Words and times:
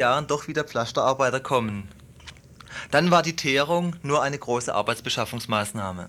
Jahren 0.00 0.26
doch 0.26 0.48
wieder 0.48 0.64
Pflasterarbeiter 0.64 1.40
kommen. 1.40 1.88
Dann 2.90 3.10
war 3.10 3.22
die 3.22 3.36
Teerung 3.36 3.96
nur 4.02 4.22
eine 4.22 4.38
große 4.38 4.74
Arbeitsbeschaffungsmaßnahme. 4.74 6.08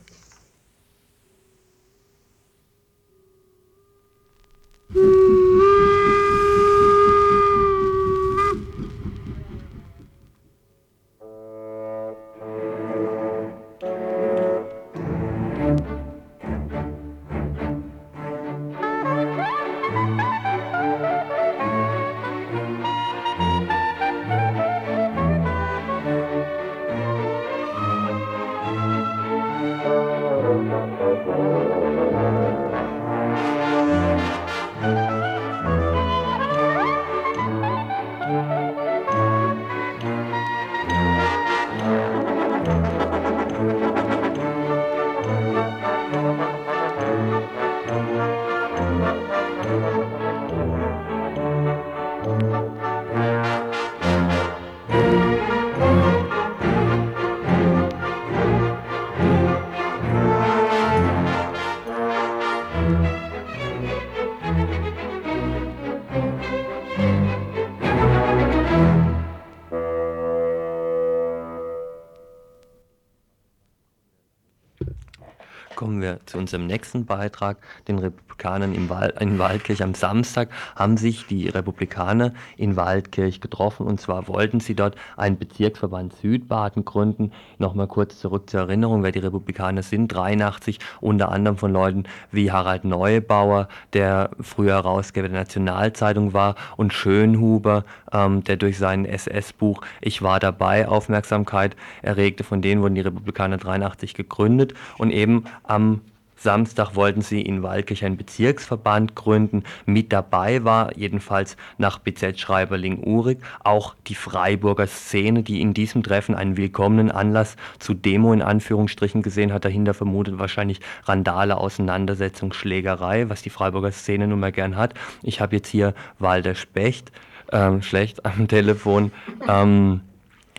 Zu 76.32 76.38
unserem 76.38 76.66
nächsten 76.68 77.06
Beitrag, 77.06 77.58
den 77.88 78.00
Republikanern 78.00 78.74
in, 78.74 78.90
Wal 78.90 79.14
in 79.20 79.38
Waldkirch. 79.38 79.84
Am 79.84 79.94
Samstag 79.94 80.50
haben 80.76 80.98
sich 80.98 81.28
die 81.28 81.50
Republikaner 81.50 82.34
in 82.58 82.76
Waldkirch 82.76 83.42
getroffen 83.42 83.86
und 83.86 84.00
zwar 84.00 84.28
wollten 84.28 84.60
sie 84.60 84.76
dort 84.76 84.96
einen 85.18 85.38
Bezirksverband 85.38 86.14
Südbaden 86.22 86.86
gründen. 86.86 87.32
Nochmal 87.60 87.88
kurz 87.88 88.20
zurück 88.20 88.50
zur 88.50 88.62
Erinnerung, 88.62 89.04
wer 89.04 89.12
die 89.12 89.20
Republikaner 89.20 89.84
sind. 89.84 90.08
83 90.08 90.80
unter 91.02 91.32
anderem 91.32 91.58
von 91.58 91.72
Leuten 91.72 92.04
wie 92.32 92.52
Harald 92.52 92.86
Neubauer, 92.86 93.68
der 93.94 94.32
früher 94.40 94.76
Herausgeber 94.76 95.28
der 95.28 95.40
Nationalzeitung 95.40 96.34
war 96.34 96.56
und 96.78 96.94
Schönhuber, 96.94 97.86
ähm, 98.12 98.44
der 98.44 98.58
durch 98.58 98.78
sein 98.78 99.06
SS-Buch 99.06 99.82
Ich 100.00 100.22
war 100.22 100.40
dabei 100.40 100.88
Aufmerksamkeit 100.88 101.76
erregte. 102.02 102.44
Von 102.44 102.62
denen 102.62 102.82
wurden 102.82 102.96
die 102.96 103.02
Republikaner 103.02 103.58
83 103.58 104.14
gegründet 104.14 104.74
und 104.98 105.12
eben 105.12 105.46
am 105.64 106.02
Samstag 106.42 106.96
wollten 106.96 107.22
sie 107.22 107.42
in 107.42 107.62
Waldkirch 107.62 108.04
einen 108.04 108.18
Bezirksverband 108.18 109.16
gründen. 109.16 109.64
Mit 109.86 110.12
dabei 110.12 110.64
war 110.64 110.98
jedenfalls 110.98 111.56
nach 111.78 112.00
BZ-Schreiberling-Uhrig 112.00 113.38
auch 113.64 113.94
die 114.08 114.16
Freiburger 114.16 114.88
Szene, 114.88 115.44
die 115.44 115.62
in 115.62 115.76
diesem 115.76 116.02
Treffen 116.02 116.34
einen 116.34 116.58
willkommenen 116.58 117.12
Anlass 117.12 117.58
zu 117.78 117.94
Demo 117.94 118.34
in 118.34 118.42
Anführungsstrichen 118.42 119.22
gesehen 119.22 119.54
hat. 119.54 119.66
Dahinter 119.66 119.94
vermutet 119.94 120.40
wahrscheinlich 120.40 120.80
Randale, 121.06 121.58
Auseinandersetzung, 121.58 122.54
Schlägerei, 122.54 123.30
was 123.30 123.44
die 123.44 123.52
Freiburger 123.52 123.92
Szene 123.92 124.28
nun 124.28 124.40
mal 124.40 124.52
gern 124.52 124.76
hat. 124.76 124.96
Ich 125.22 125.42
habe 125.42 125.58
jetzt 125.58 125.68
hier 125.68 125.94
Walter 126.18 126.56
Specht, 126.56 127.12
ähm, 127.52 127.84
schlecht 127.84 128.26
am 128.26 128.48
Telefon. 128.48 129.12
Ähm, 129.48 130.02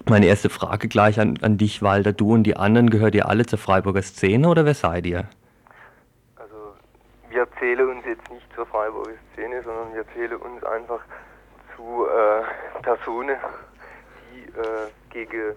meine 0.09 0.27
erste 0.27 0.49
Frage 0.49 0.87
gleich 0.87 1.19
an, 1.19 1.39
an 1.43 1.59
dich, 1.59 1.83
Walter. 1.83 2.13
Du 2.13 2.33
und 2.33 2.45
die 2.45 2.57
anderen, 2.57 2.89
gehört 2.91 3.17
ihr 3.17 3.29
alle 3.29 3.47
zur 3.47 3.59
Freiburger 3.59 4.03
Szene 4.03 4.49
oder 4.49 4.65
wer 4.65 4.75
seid 4.75 5.07
ihr? 5.07 5.29
Zählen 7.63 7.89
uns 7.89 8.05
jetzt 8.05 8.29
nicht 8.29 8.53
zur 8.57 8.67
Freiburger 8.67 9.13
Szene, 9.35 9.63
sondern 9.63 9.95
wir 9.95 10.05
zählen 10.15 10.35
uns 10.35 10.65
einfach 10.65 11.01
zu 11.77 12.09
äh, 12.09 12.43
Personen, 12.83 13.37
die 14.33 14.43
äh, 14.59 14.91
gegen 15.11 15.55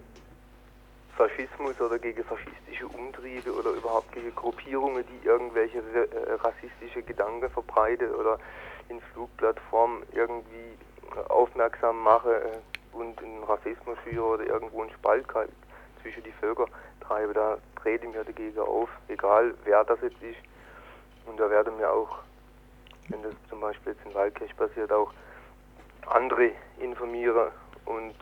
Faschismus 1.17 1.81
oder 1.81 1.97
gegen 1.97 2.23
faschistische 2.23 2.87
Umtriebe 2.87 3.51
oder 3.51 3.71
überhaupt 3.71 4.11
gegen 4.11 4.35
Gruppierungen, 4.35 5.03
die 5.07 5.25
irgendwelche 5.25 5.79
äh, 5.79 6.33
rassistische 6.33 7.01
Gedanken 7.01 7.49
verbreiten 7.49 8.13
oder 8.13 8.37
in 8.89 9.01
Flugplattformen 9.01 10.03
irgendwie 10.11 10.77
aufmerksam 11.27 12.03
machen, 12.03 12.33
äh, 12.33 12.95
und 12.95 13.17
einen 13.17 13.43
Rassismus 13.45 13.97
führe 14.03 14.25
oder 14.25 14.45
irgendwo 14.45 14.83
einen 14.83 14.91
Spalt 14.91 15.25
zwischen 16.03 16.21
die 16.21 16.31
Völker 16.33 16.67
treibe, 17.01 17.33
da 17.33 17.57
trete 17.81 18.05
ich 18.05 18.13
mir 18.13 18.23
dagegen 18.23 18.59
auf, 18.59 18.89
egal 19.07 19.55
wer 19.63 19.83
das 19.83 19.99
jetzt 20.03 20.21
ist. 20.21 20.37
Und 21.25 21.39
da 21.39 21.49
werden 21.49 21.77
mir 21.77 21.89
auch, 21.89 22.19
wenn 23.09 23.21
das 23.23 23.33
zum 23.49 23.59
Beispiel 23.59 23.93
jetzt 23.93 24.05
in 24.05 24.13
Waldkirch 24.13 24.55
passiert, 24.55 24.91
auch 24.91 25.11
andere 26.07 26.51
informieren 26.79 27.51
und 27.85 28.15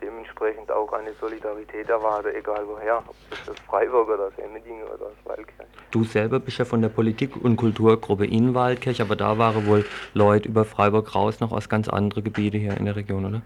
dementsprechend 0.00 0.70
auch 0.70 0.92
eine 0.92 1.12
Solidarität 1.14 1.88
erwarte, 1.88 2.34
egal 2.34 2.64
woher, 2.66 2.98
ob 2.98 3.14
es 3.30 3.44
das 3.46 3.58
Freiburg 3.60 4.08
oder 4.08 4.30
das 4.30 4.38
Emmendingen 4.38 4.84
oder 4.84 5.06
das 5.06 5.26
Waldkirch. 5.26 5.68
Du 5.90 6.04
selber 6.04 6.38
bist 6.38 6.58
ja 6.58 6.64
von 6.64 6.82
der 6.82 6.88
Politik- 6.88 7.36
und 7.36 7.56
Kulturgruppe 7.56 8.26
in 8.26 8.54
Waldkirch, 8.54 9.00
aber 9.00 9.16
da 9.16 9.38
waren 9.38 9.66
wohl 9.66 9.84
Leute 10.14 10.48
über 10.48 10.64
Freiburg 10.64 11.14
raus 11.14 11.40
noch 11.40 11.52
aus 11.52 11.68
ganz 11.68 11.88
anderen 11.88 12.24
Gebieten 12.24 12.58
hier 12.58 12.76
in 12.76 12.84
der 12.84 12.96
Region, 12.96 13.24
oder? 13.24 13.42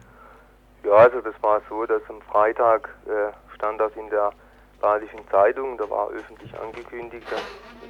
Ja, 0.84 0.92
also 0.92 1.20
das 1.20 1.34
war 1.42 1.60
so, 1.68 1.86
dass 1.86 2.02
am 2.08 2.20
Freitag 2.22 2.88
äh, 3.06 3.32
stand 3.54 3.80
das 3.80 3.92
in 3.96 4.10
der 4.10 4.32
Badischen 4.82 5.26
Zeitung, 5.30 5.78
da 5.78 5.88
war 5.88 6.10
öffentlich 6.10 6.52
angekündigt, 6.60 7.26
dass 7.30 7.40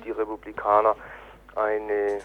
die 0.04 0.10
Republikaner 0.10 0.94
eine 1.56 2.20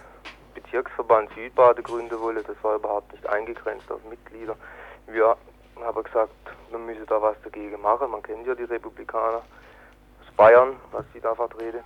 Bezirksverband 0.54 1.30
Südbade 1.34 1.82
gründen 1.82 2.20
wollen. 2.20 2.44
Das 2.46 2.62
war 2.62 2.76
überhaupt 2.76 3.12
nicht 3.14 3.26
eingegrenzt 3.28 3.90
auf 3.90 4.04
Mitglieder. 4.10 4.58
Wir 5.08 5.38
haben 5.82 6.04
gesagt, 6.04 6.34
man 6.70 6.86
müsse 6.86 7.06
da 7.06 7.22
was 7.22 7.38
dagegen 7.44 7.80
machen. 7.82 8.12
Man 8.12 8.22
kennt 8.22 8.46
ja 8.46 8.56
die 8.56 8.66
Republikaner 8.66 9.38
aus 9.38 10.34
Bayern, 10.36 10.76
was 10.92 11.06
sie 11.14 11.22
da 11.22 11.34
vertreten. 11.34 11.82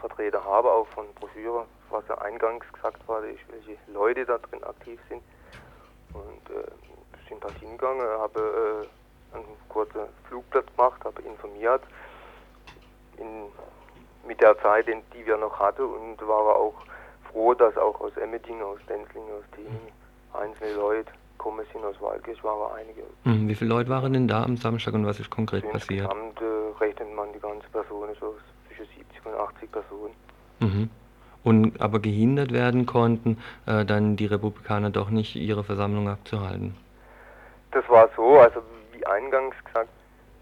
Vertreter 0.00 0.42
haben, 0.44 0.66
auch 0.66 0.86
von 0.88 1.06
Broschüren, 1.14 1.66
was 1.90 2.08
ja 2.08 2.16
eingangs 2.18 2.64
gesagt 2.72 3.06
wurde, 3.06 3.30
ist, 3.30 3.42
welche 3.50 3.78
Leute 3.92 4.24
da 4.24 4.38
drin 4.38 4.64
aktiv 4.64 4.98
sind. 5.08 5.22
Und 6.14 6.56
äh, 6.56 6.64
sind 7.28 7.44
halt 7.44 7.58
hingegangen, 7.58 8.06
habe 8.18 8.84
äh, 8.84 9.01
einen 9.34 9.44
kurzen 9.68 10.00
Flugblatt 10.28 10.66
gemacht, 10.76 11.04
habe 11.04 11.22
informiert 11.22 11.82
in, 13.18 13.46
mit 14.26 14.40
der 14.40 14.58
Zeit, 14.60 14.86
die 14.86 15.26
wir 15.26 15.36
noch 15.36 15.58
hatten 15.58 15.82
und 15.82 16.20
war 16.26 16.56
auch 16.56 16.74
froh, 17.30 17.54
dass 17.54 17.76
auch 17.76 18.00
aus 18.00 18.16
Emmendingen, 18.16 18.62
aus 18.62 18.78
Denzlingen, 18.88 19.30
aus 19.30 19.44
Thiening 19.54 19.92
einzelne 20.32 20.74
Leute 20.74 21.12
kommen 21.38 21.64
sind 21.72 21.84
aus 21.84 22.00
Waldkirch, 22.00 22.42
waren 22.44 22.72
einige. 22.78 23.02
Mhm, 23.24 23.48
wie 23.48 23.54
viele 23.54 23.70
Leute 23.70 23.90
waren 23.90 24.12
denn 24.12 24.28
da 24.28 24.44
am 24.44 24.56
Samstag 24.56 24.94
und 24.94 25.06
was 25.06 25.18
ist 25.18 25.30
konkret 25.30 25.64
Insgesamt, 25.64 26.08
passiert? 26.08 26.12
Insgesamt 26.12 26.40
äh, 26.40 26.84
rechnet 26.84 27.16
man 27.16 27.32
die 27.32 27.40
ganze 27.40 27.68
Person 27.72 28.08
so 28.20 28.34
zwischen 28.68 28.86
70 28.96 29.26
und 29.26 29.34
80 29.34 29.72
Personen. 29.72 30.14
Mhm. 30.60 30.90
Und 31.42 31.80
aber 31.80 31.98
gehindert 31.98 32.52
werden 32.52 32.86
konnten 32.86 33.38
äh, 33.66 33.84
dann 33.84 34.14
die 34.16 34.26
Republikaner 34.26 34.90
doch 34.90 35.10
nicht, 35.10 35.34
ihre 35.34 35.64
Versammlung 35.64 36.08
abzuhalten. 36.08 36.76
Das 37.72 37.88
war 37.88 38.08
so, 38.14 38.38
also 38.38 38.60
wie 39.02 39.06
eingangs 39.06 39.56
gesagt, 39.64 39.90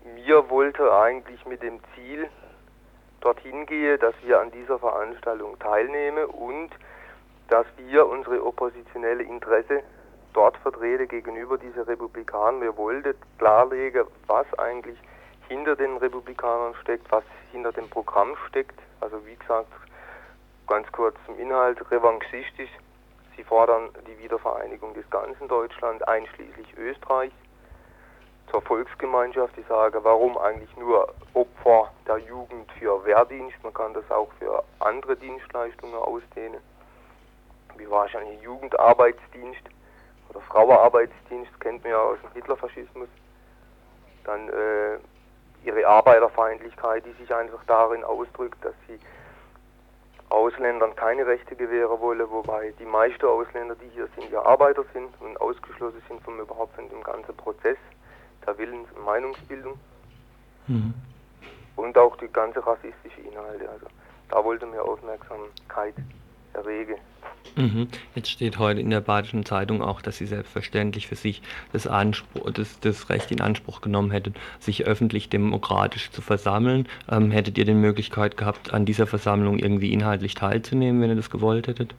mir 0.04 0.50
wollte 0.50 0.92
eigentlich 0.92 1.44
mit 1.46 1.62
dem 1.62 1.80
Ziel 1.94 2.28
dorthin 3.22 3.64
gehen, 3.64 3.98
dass 3.98 4.14
wir 4.22 4.38
an 4.38 4.50
dieser 4.50 4.78
Veranstaltung 4.78 5.58
teilnehmen 5.58 6.26
und 6.26 6.70
dass 7.48 7.66
wir 7.78 8.06
unsere 8.06 8.44
oppositionelle 8.44 9.22
Interesse 9.22 9.82
dort 10.34 10.58
vertreten 10.58 11.08
gegenüber 11.08 11.56
dieser 11.56 11.86
Republikanern. 11.88 12.60
Wir 12.60 12.76
wollten 12.76 13.14
klarlegen, 13.38 14.04
was 14.26 14.46
eigentlich 14.58 14.98
hinter 15.48 15.74
den 15.74 15.96
Republikanern 15.96 16.74
steckt, 16.82 17.10
was 17.10 17.24
hinter 17.52 17.72
dem 17.72 17.88
Programm 17.88 18.36
steckt. 18.48 18.78
Also 19.00 19.24
wie 19.26 19.36
gesagt, 19.36 19.72
ganz 20.66 20.90
kurz 20.92 21.16
zum 21.26 21.38
Inhalt, 21.38 21.78
revanchistisch 21.90 22.70
Sie 23.36 23.44
fordern 23.44 23.88
die 24.06 24.22
Wiedervereinigung 24.22 24.92
des 24.92 25.08
ganzen 25.08 25.48
Deutschlands, 25.48 26.02
einschließlich 26.02 26.76
Österreich, 26.76 27.32
zur 28.50 28.62
Volksgemeinschaft. 28.62 29.56
Ich 29.56 29.66
sage, 29.66 30.02
warum 30.02 30.36
eigentlich 30.38 30.74
nur 30.76 31.12
Opfer 31.34 31.90
der 32.06 32.18
Jugend 32.18 32.70
für 32.78 33.04
Wehrdienst? 33.04 33.56
Man 33.62 33.72
kann 33.72 33.94
das 33.94 34.08
auch 34.10 34.30
für 34.38 34.62
andere 34.80 35.16
Dienstleistungen 35.16 35.94
ausdehnen, 35.94 36.60
wie 37.76 37.88
wahrscheinlich 37.88 38.40
Jugendarbeitsdienst, 38.42 39.62
oder 40.28 40.40
Frauenarbeitsdienst, 40.40 41.60
kennt 41.60 41.82
man 41.82 41.92
ja 41.92 41.98
aus 41.98 42.18
dem 42.22 42.32
Hitlerfaschismus. 42.32 43.08
Dann 44.24 44.48
äh, 44.48 44.98
ihre 45.64 45.86
Arbeiterfeindlichkeit, 45.86 47.04
die 47.04 47.12
sich 47.22 47.34
einfach 47.34 47.62
darin 47.66 48.04
ausdrückt, 48.04 48.64
dass 48.64 48.74
sie 48.86 48.98
Ausländern 50.28 50.94
keine 50.94 51.26
Rechte 51.26 51.56
gewähren 51.56 51.98
wollen, 52.00 52.30
wobei 52.30 52.72
die 52.78 52.84
meisten 52.84 53.26
Ausländer, 53.26 53.74
die 53.74 53.88
hier 53.88 54.08
sind, 54.16 54.30
ja 54.30 54.42
Arbeiter 54.42 54.84
sind 54.92 55.10
und 55.20 55.40
ausgeschlossen 55.40 56.00
sind 56.06 56.22
vom 56.22 56.38
überhaupt 56.38 56.74
von 56.76 56.88
dem 56.88 57.02
ganzen 57.02 57.36
Prozess 57.36 57.76
der 58.46 58.58
Willens- 58.58 58.90
und 58.96 59.04
Meinungsbildung. 59.04 59.78
Mhm. 60.66 60.94
Und 61.76 61.96
auch 61.96 62.16
die 62.16 62.28
ganze 62.28 62.64
rassistische 62.66 63.20
Inhalte. 63.20 63.68
Also 63.68 63.86
da 64.28 64.44
wollte 64.44 64.66
mir 64.66 64.82
Aufmerksamkeit 64.82 65.94
erregen. 66.52 66.96
Mhm. 67.56 67.88
Jetzt 68.14 68.30
steht 68.30 68.58
heute 68.58 68.80
in 68.80 68.90
der 68.90 69.00
Badischen 69.00 69.44
Zeitung 69.44 69.82
auch, 69.82 70.02
dass 70.02 70.18
Sie 70.18 70.26
selbstverständlich 70.26 71.08
für 71.08 71.16
sich 71.16 71.42
das, 71.72 71.86
Anspruch, 71.86 72.50
das, 72.52 72.78
das 72.80 73.08
Recht 73.08 73.30
in 73.32 73.40
Anspruch 73.40 73.80
genommen 73.80 74.10
hätten, 74.10 74.34
sich 74.58 74.86
öffentlich 74.86 75.28
demokratisch 75.30 76.10
zu 76.10 76.22
versammeln. 76.22 76.88
Ähm, 77.10 77.30
hättet 77.30 77.58
ihr 77.58 77.64
die 77.64 77.74
Möglichkeit 77.74 78.36
gehabt, 78.36 78.72
an 78.72 78.84
dieser 78.84 79.06
Versammlung 79.06 79.58
irgendwie 79.58 79.92
inhaltlich 79.92 80.34
teilzunehmen, 80.34 81.00
wenn 81.00 81.10
ihr 81.10 81.16
das 81.16 81.30
gewollt 81.30 81.66
hättet? 81.66 81.94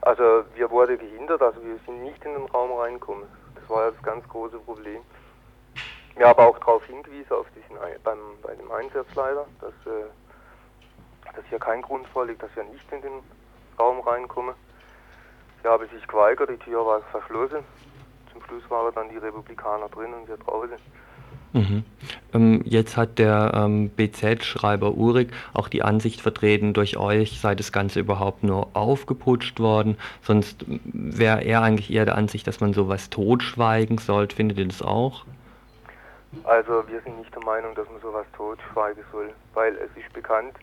Also 0.00 0.44
wir 0.56 0.70
wurden 0.70 0.98
gehindert, 0.98 1.42
also 1.42 1.60
wir 1.62 1.78
sind 1.86 2.02
nicht 2.02 2.24
in 2.24 2.32
den 2.32 2.46
Raum 2.46 2.72
reingekommen. 2.72 3.24
War 3.72 3.90
das 3.90 4.02
ganz 4.02 4.28
große 4.28 4.58
Problem. 4.58 5.00
Wir 6.14 6.28
haben 6.28 6.38
auch 6.40 6.58
darauf 6.58 6.84
hingewiesen, 6.84 7.32
auf 7.32 7.46
diesen, 7.56 7.80
beim, 8.04 8.18
bei 8.42 8.54
dem 8.54 8.70
Einsatzleiter, 8.70 9.46
dass, 9.62 9.72
äh, 9.86 11.34
dass 11.34 11.44
hier 11.48 11.58
kein 11.58 11.80
Grund 11.80 12.06
vorliegt, 12.08 12.42
dass 12.42 12.54
wir 12.54 12.64
nicht 12.64 12.92
in 12.92 13.00
den 13.00 13.20
Raum 13.80 14.00
reinkommen. 14.00 14.54
Sie 15.62 15.68
haben 15.68 15.88
sich 15.88 16.06
geweigert, 16.06 16.50
die 16.50 16.58
Tür 16.58 16.84
war 16.84 17.00
verschlossen. 17.00 17.64
Zum 18.30 18.42
Schluss 18.44 18.62
waren 18.68 18.94
dann 18.94 19.08
die 19.08 19.16
Republikaner 19.16 19.88
drin 19.88 20.12
und 20.12 20.28
wir 20.28 20.36
draußen. 20.36 20.76
Mhm. 21.54 21.84
Ähm, 22.34 22.62
jetzt 22.64 22.96
hat 22.96 23.18
der 23.18 23.52
ähm, 23.54 23.90
BZ-Schreiber 23.90 24.94
Uhrig 24.94 25.32
auch 25.54 25.68
die 25.68 25.82
Ansicht 25.82 26.20
vertreten, 26.20 26.72
durch 26.72 26.96
euch 26.96 27.40
sei 27.40 27.54
das 27.54 27.72
Ganze 27.72 28.00
überhaupt 28.00 28.42
nur 28.42 28.68
aufgeputscht 28.74 29.60
worden. 29.60 29.96
Sonst 30.22 30.64
wäre 30.84 31.42
er 31.42 31.62
eigentlich 31.62 31.92
eher 31.92 32.04
der 32.04 32.16
Ansicht, 32.16 32.46
dass 32.46 32.60
man 32.60 32.72
sowas 32.72 33.10
totschweigen 33.10 33.98
sollte. 33.98 34.36
Findet 34.36 34.58
ihr 34.58 34.66
das 34.66 34.82
auch? 34.82 35.24
Also 36.44 36.84
wir 36.88 37.00
sind 37.02 37.18
nicht 37.18 37.34
der 37.34 37.44
Meinung, 37.44 37.74
dass 37.74 37.88
man 37.90 38.00
sowas 38.00 38.26
totschweigen 38.36 39.04
soll, 39.12 39.30
weil 39.52 39.74
es 39.76 39.90
ist 40.02 40.12
bekannt, 40.14 40.54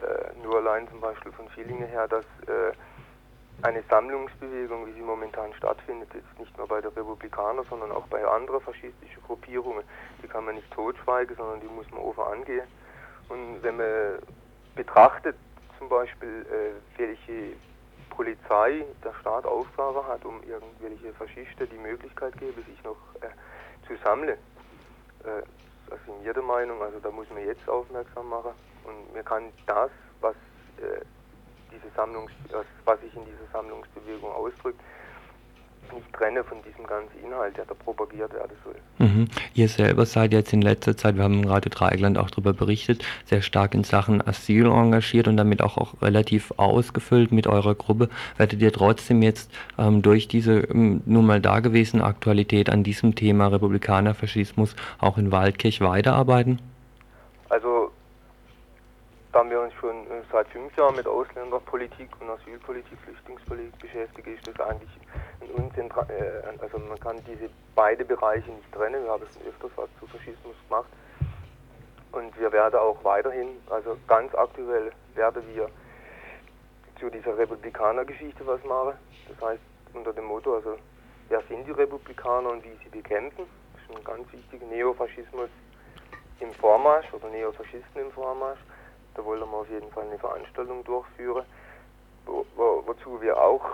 äh, 0.00 0.42
nur 0.42 0.56
allein 0.56 0.88
zum 0.88 1.00
Beispiel 1.00 1.32
von 1.32 1.46
Schillinge 1.54 1.86
her, 1.86 2.08
dass 2.08 2.24
äh, 2.46 2.72
eine 3.62 3.82
Sammlungsbewegung, 3.90 4.86
wie 4.86 4.92
sie 4.92 5.00
momentan 5.00 5.52
stattfindet, 5.54 6.08
jetzt 6.14 6.38
nicht 6.38 6.56
nur 6.56 6.68
bei 6.68 6.80
der 6.80 6.94
Republikaner, 6.96 7.64
sondern 7.68 7.90
auch 7.90 8.06
bei 8.06 8.24
anderen 8.24 8.60
faschistischen 8.60 9.22
Gruppierungen, 9.26 9.84
die 10.22 10.28
kann 10.28 10.44
man 10.44 10.54
nicht 10.54 10.70
totschweigen, 10.72 11.36
sondern 11.36 11.60
die 11.60 11.66
muss 11.66 11.90
man 11.90 12.00
offen 12.00 12.24
angehen. 12.24 12.66
Und 13.28 13.62
wenn 13.62 13.76
man 13.76 14.18
betrachtet 14.74 15.36
zum 15.78 15.88
Beispiel, 15.88 16.46
äh, 16.50 16.98
welche 16.98 17.56
Polizei 18.10 18.84
der 19.04 19.14
Staat 19.20 19.44
Aufgabe 19.44 20.06
hat, 20.06 20.24
um 20.24 20.40
irgendwelche 20.44 21.12
Faschisten 21.14 21.68
die 21.68 21.78
Möglichkeit 21.78 22.36
geben, 22.38 22.64
sich 22.64 22.82
noch 22.84 22.96
äh, 23.20 23.28
zu 23.86 23.94
sammeln, 24.04 24.38
äh, 25.24 25.42
also 25.90 26.04
sind 26.06 26.24
wir 26.24 26.34
der 26.34 26.42
Meinung, 26.42 26.80
also 26.82 26.98
da 27.00 27.10
muss 27.10 27.28
man 27.30 27.44
jetzt 27.44 27.68
aufmerksam 27.68 28.28
machen 28.28 28.52
und 28.84 29.14
man 29.14 29.24
kann 29.24 29.52
das, 29.66 29.90
was 30.20 30.34
äh, 30.78 31.00
Sammlungs, 31.98 32.30
was 32.84 33.00
sich 33.00 33.14
in 33.16 33.22
dieser 33.24 33.50
Sammlungsbewegung 33.52 34.30
ausdrückt, 34.30 34.80
nicht 35.92 36.12
trenne 36.12 36.44
von 36.44 36.58
diesem 36.62 36.86
ganzen 36.86 37.18
Inhalt, 37.24 37.56
der 37.56 37.64
da 37.64 37.74
propagiert 37.74 38.32
werden 38.32 38.52
soll. 38.62 38.74
Mhm. 38.98 39.28
Ihr 39.54 39.68
selber 39.68 40.06
seid 40.06 40.32
jetzt 40.32 40.52
in 40.52 40.62
letzter 40.62 40.96
Zeit, 40.96 41.16
wir 41.16 41.24
haben 41.24 41.42
im 41.42 41.48
Radio 41.48 41.70
Dreieckland 41.70 42.18
auch 42.18 42.30
darüber 42.30 42.52
berichtet, 42.52 43.04
sehr 43.24 43.42
stark 43.42 43.74
in 43.74 43.84
Sachen 43.84 44.24
Asyl 44.26 44.66
engagiert 44.66 45.28
und 45.28 45.36
damit 45.36 45.62
auch, 45.62 45.76
auch 45.76 46.00
relativ 46.02 46.52
ausgefüllt 46.56 47.32
mit 47.32 47.46
eurer 47.46 47.74
Gruppe. 47.74 48.10
Werdet 48.36 48.60
ihr 48.60 48.72
trotzdem 48.72 49.22
jetzt 49.22 49.50
ähm, 49.78 50.02
durch 50.02 50.28
diese 50.28 50.60
ähm, 50.60 51.02
nun 51.06 51.26
mal 51.26 51.40
dagewesene 51.40 52.04
Aktualität 52.04 52.70
an 52.70 52.84
diesem 52.84 53.14
Thema 53.14 53.48
Republikanerfaschismus 53.48 54.76
auch 54.98 55.18
in 55.18 55.32
Waldkirch 55.32 55.80
weiterarbeiten? 55.80 56.60
Da 59.32 59.48
wir 59.48 59.60
uns 59.60 59.74
schon 59.74 60.06
äh, 60.06 60.22
seit 60.32 60.48
fünf 60.48 60.74
Jahren 60.76 60.96
mit 60.96 61.06
Ausländerpolitik 61.06 62.08
und 62.20 62.30
Asylpolitik, 62.30 62.98
Flüchtlingspolitik 63.04 63.78
beschäftigen, 63.78 64.34
ist 64.34 64.46
das 64.48 64.58
eigentlich 64.66 64.90
ein 65.42 65.50
unzentra 65.50 66.02
äh, 66.08 66.42
also 66.60 66.78
man 66.78 66.98
kann 66.98 67.22
diese 67.26 67.50
beide 67.74 68.04
Bereiche 68.04 68.50
nicht 68.50 68.72
trennen. 68.72 69.04
Wir 69.04 69.10
haben 69.10 69.24
schon 69.32 69.46
öfters 69.46 69.70
was 69.76 69.88
zu 70.00 70.06
Faschismus 70.06 70.56
gemacht. 70.68 70.88
Und 72.12 72.38
wir 72.40 72.50
werden 72.52 72.80
auch 72.80 73.04
weiterhin, 73.04 73.48
also 73.68 73.98
ganz 74.06 74.34
aktuell 74.34 74.92
werden 75.14 75.42
wir 75.54 75.68
zu 76.98 77.10
dieser 77.10 77.36
Republikaner-Geschichte 77.36 78.46
was 78.46 78.64
machen. 78.64 78.94
Das 79.28 79.48
heißt 79.48 79.62
unter 79.92 80.12
dem 80.14 80.24
Motto, 80.24 80.54
also 80.54 80.78
wer 81.28 81.42
sind 81.42 81.66
die 81.66 81.72
Republikaner 81.72 82.50
und 82.50 82.64
wie 82.64 82.76
sie 82.82 82.88
bekämpfen. 82.88 83.44
Das 83.74 83.82
ist 83.82 83.96
ein 83.96 84.04
ganz 84.04 84.32
wichtiger 84.32 84.66
Neofaschismus 84.66 85.50
im 86.40 86.52
Vormarsch 86.54 87.12
oder 87.12 87.28
Neofaschisten 87.28 88.00
im 88.00 88.10
Vormarsch. 88.12 88.58
Da 89.18 89.24
wollen 89.24 89.40
wir 89.40 89.52
auf 89.52 89.68
jeden 89.68 89.90
Fall 89.90 90.04
eine 90.04 90.16
Veranstaltung 90.16 90.84
durchführen. 90.84 91.44
Wo, 92.24 92.46
wo, 92.54 92.84
wozu 92.86 93.20
wir 93.20 93.36
auch 93.36 93.64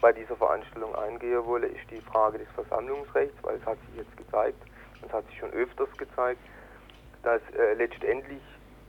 bei 0.00 0.10
dieser 0.10 0.36
Veranstaltung 0.36 0.94
eingehen 0.94 1.44
wollen, 1.44 1.64
ist 1.64 1.90
die 1.90 2.00
Frage 2.00 2.38
des 2.38 2.48
Versammlungsrechts, 2.54 3.36
weil 3.42 3.56
es 3.56 3.66
hat 3.66 3.76
sich 3.86 3.96
jetzt 3.96 4.16
gezeigt, 4.16 4.56
und 5.02 5.08
es 5.08 5.12
hat 5.12 5.26
sich 5.26 5.38
schon 5.38 5.50
öfters 5.50 5.90
gezeigt, 5.98 6.40
dass 7.22 7.42
äh, 7.58 7.74
letztendlich 7.74 8.40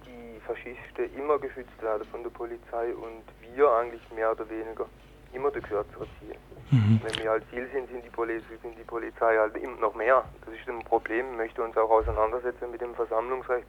die 0.05 0.39
Faschisten 0.47 1.13
immer 1.17 1.37
geschützt 1.39 1.81
werden 1.81 2.07
von 2.09 2.23
der 2.23 2.29
Polizei 2.29 2.93
und 2.95 3.23
wir 3.53 3.69
eigentlich 3.71 4.09
mehr 4.15 4.31
oder 4.31 4.49
weniger 4.49 4.85
immer 5.33 5.51
der 5.51 5.61
Kürzere 5.61 6.07
ziehen. 6.19 6.39
Mhm. 6.71 7.01
Wenn 7.03 7.21
wir 7.21 7.31
halt 7.31 7.43
Ziel 7.49 7.67
sind, 7.73 7.89
sind 7.89 8.05
die, 8.05 8.09
Polizei, 8.09 8.55
sind 8.61 8.77
die 8.79 8.83
Polizei 8.83 9.35
halt 9.35 9.57
immer 9.57 9.77
noch 9.81 9.95
mehr. 9.95 10.23
Das 10.45 10.53
ist 10.53 10.69
ein 10.69 10.85
Problem, 10.85 11.31
wir 11.31 11.37
möchten 11.37 11.59
uns 11.59 11.75
auch 11.75 11.89
auseinandersetzen 11.89 12.71
mit 12.71 12.79
dem 12.79 12.95
Versammlungsrecht 12.95 13.67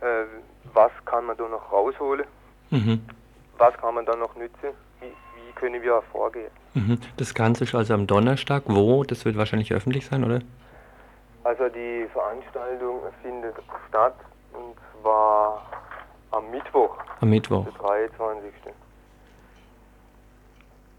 äh, 0.00 0.24
was 0.72 0.90
kann 1.04 1.26
man 1.26 1.36
da 1.36 1.48
noch 1.48 1.72
rausholen, 1.72 2.26
mhm. 2.70 3.04
was 3.58 3.74
kann 3.78 3.94
man 3.94 4.06
da 4.06 4.16
noch 4.16 4.34
nützen, 4.36 4.70
wie, 5.00 5.06
wie 5.06 5.52
können 5.54 5.82
wir 5.82 6.02
vorgehen. 6.12 6.50
Mhm. 6.74 6.98
Das 7.16 7.34
Ganze 7.34 7.64
ist 7.64 7.74
also 7.74 7.94
am 7.94 8.06
Donnerstag, 8.06 8.64
wo? 8.66 9.04
Das 9.04 9.24
wird 9.24 9.36
wahrscheinlich 9.36 9.72
öffentlich 9.72 10.06
sein, 10.06 10.24
oder? 10.24 10.40
Also 11.44 11.68
die 11.68 12.06
Veranstaltung 12.12 13.00
findet 13.22 13.54
statt 13.88 14.14
und 14.52 14.74
zwar 15.02 15.62
am 16.30 16.50
Mittwoch. 16.50 16.96
Am 17.20 17.30
Mittwoch. 17.30 17.64
Der 17.64 17.74
23. 17.74 18.52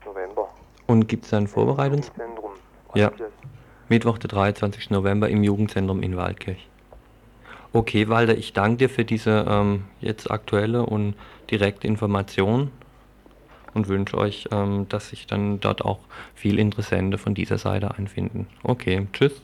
November. 0.06 0.50
Und 0.88 1.08
gibt 1.08 1.26
es 1.26 1.34
ein 1.34 1.48
Vorbereitungszentrum? 1.48 2.52
Ja. 2.94 3.12
Mittwoch, 3.90 4.18
der 4.18 4.30
23. 4.30 4.92
November 4.92 5.30
im 5.30 5.44
Jugendzentrum 5.44 6.02
in 6.02 6.16
Waldkirch. 6.16 6.70
Okay, 7.76 8.08
Walter, 8.08 8.38
ich 8.38 8.54
danke 8.54 8.78
dir 8.78 8.90
für 8.90 9.04
diese 9.04 9.46
ähm, 9.50 9.84
jetzt 10.00 10.32
aktuelle 10.32 10.86
und 10.86 11.14
direkte 11.52 11.88
Information 11.88 12.72
und 13.74 13.90
wünsche 13.90 14.18
euch, 14.18 14.48
ähm, 14.54 14.88
dass 14.88 15.10
sich 15.10 15.28
dann 15.28 15.60
dort 15.60 15.84
auch 15.84 16.00
viel 16.36 16.58
Interessente 16.58 17.18
von 17.18 17.36
dieser 17.36 17.58
Seite 17.58 17.94
einfinden. 17.94 18.48
Okay, 18.64 19.08
tschüss. 19.12 19.42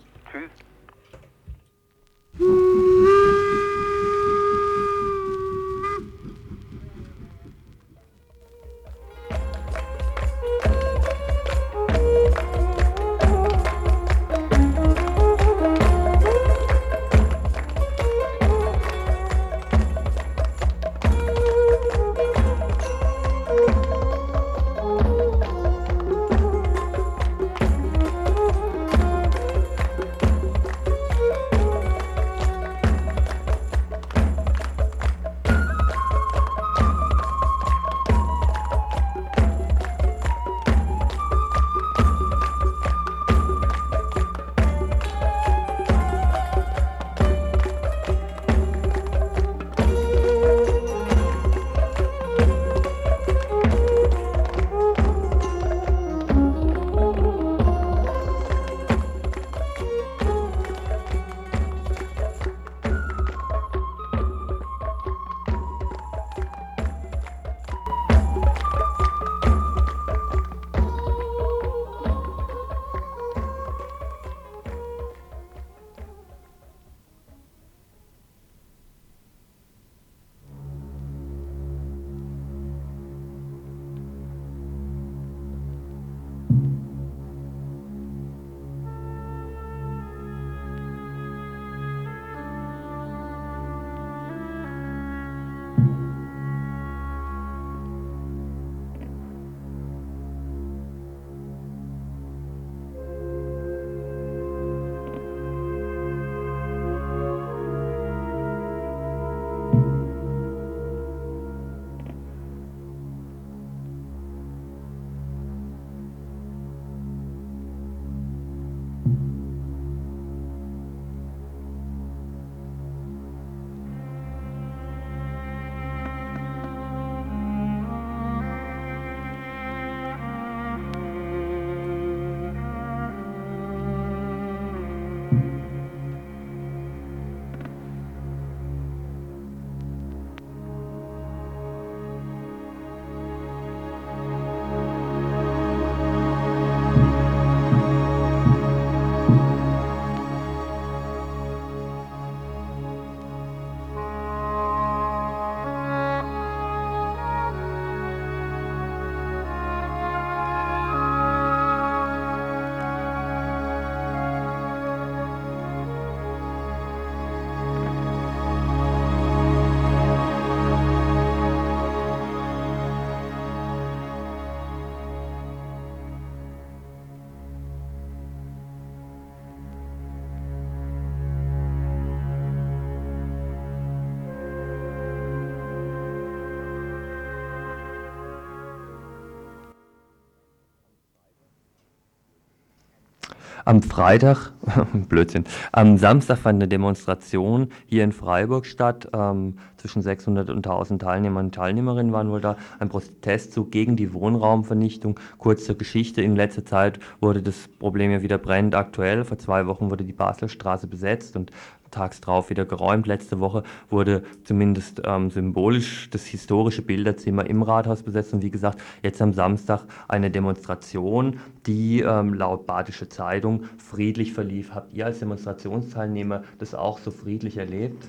Am 193.64 193.84
Freitag, 193.84 194.52
Blödsinn, 195.10 195.46
am 195.72 195.98
Samstag 195.98 196.38
fand 196.38 196.58
eine 196.58 196.68
Demonstration 196.68 197.70
hier 197.86 198.04
in 198.04 198.12
Freiburg 198.12 198.66
statt. 198.66 199.10
Ähm, 199.14 199.56
zwischen 199.78 200.02
600 200.02 200.50
und 200.50 200.58
1000 200.58 201.02
Teilnehmern 201.02 201.46
und 201.46 201.56
Teilnehmerinnen 201.56 202.14
waren 202.14 202.30
wohl 202.30 202.42
da. 202.42 202.56
Ein 202.80 202.90
Protestzug 202.90 203.72
gegen 203.72 203.96
die 203.96 204.14
Wohnraumvernichtung. 204.14 205.20
Kurze 205.38 205.76
Geschichte, 205.76 206.22
in 206.22 206.36
letzter 206.36 206.66
Zeit 206.66 207.00
wurde 207.20 207.42
das 207.42 207.68
Problem 207.80 208.12
ja 208.12 208.22
wieder 208.22 208.38
brennend 208.38 208.76
aktuell. 208.76 209.26
Vor 209.26 209.40
zwei 209.40 209.66
Wochen 209.66 209.90
wurde 209.90 210.04
die 210.04 210.14
Basler 210.14 210.50
Straße 210.50 210.88
besetzt 210.88 211.36
und 211.36 211.52
tags 211.92 212.22
drauf 212.22 212.50
wieder 212.50 212.66
geräumt. 212.66 213.06
Letzte 213.06 213.40
Woche 213.40 213.64
wurde 213.90 214.24
zumindest 214.44 215.02
ähm, 215.06 215.30
symbolisch 215.30 216.10
das 216.10 216.26
historische 216.26 216.82
Bilderzimmer 216.82 217.46
im 217.46 217.62
Rathaus 217.62 218.04
besetzt 218.04 218.34
und 218.34 218.42
wie 218.42 218.52
gesagt, 218.52 218.80
jetzt 219.04 219.22
am 219.22 219.34
Samstag 219.34 219.84
eine 220.08 220.32
Demonstration, 220.32 221.40
die 221.68 222.02
ähm, 222.02 222.34
laut 222.34 222.66
Badische 222.66 223.10
Zeitung 223.10 223.66
friedlich 223.78 224.34
verlief. 224.34 224.61
Habt 224.74 224.94
ihr 224.94 225.06
als 225.06 225.20
Demonstrationsteilnehmer 225.20 226.44
das 226.60 226.76
auch 226.76 227.00
so 227.00 227.12
friedlich 227.12 227.58
erlebt? 227.58 228.06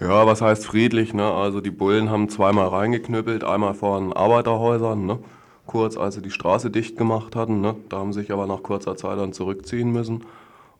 Ja, 0.00 0.26
was 0.26 0.42
heißt 0.42 0.66
friedlich? 0.66 1.14
Ne? 1.14 1.24
Also 1.24 1.60
die 1.60 1.70
Bullen 1.70 2.10
haben 2.10 2.28
zweimal 2.28 2.68
reingeknüppelt, 2.68 3.44
einmal 3.44 3.74
vor 3.74 4.00
den 4.00 4.12
Arbeiterhäusern, 4.12 5.06
ne? 5.06 5.18
kurz 5.66 5.96
als 5.96 6.16
sie 6.16 6.22
die 6.22 6.30
Straße 6.30 6.70
dicht 6.70 6.98
gemacht 6.98 7.36
hatten. 7.36 7.60
Ne? 7.60 7.76
Da 7.88 7.98
haben 7.98 8.12
sie 8.12 8.20
sich 8.20 8.32
aber 8.32 8.46
nach 8.46 8.62
kurzer 8.62 8.96
Zeit 8.96 9.18
dann 9.18 9.32
zurückziehen 9.32 9.92
müssen. 9.92 10.24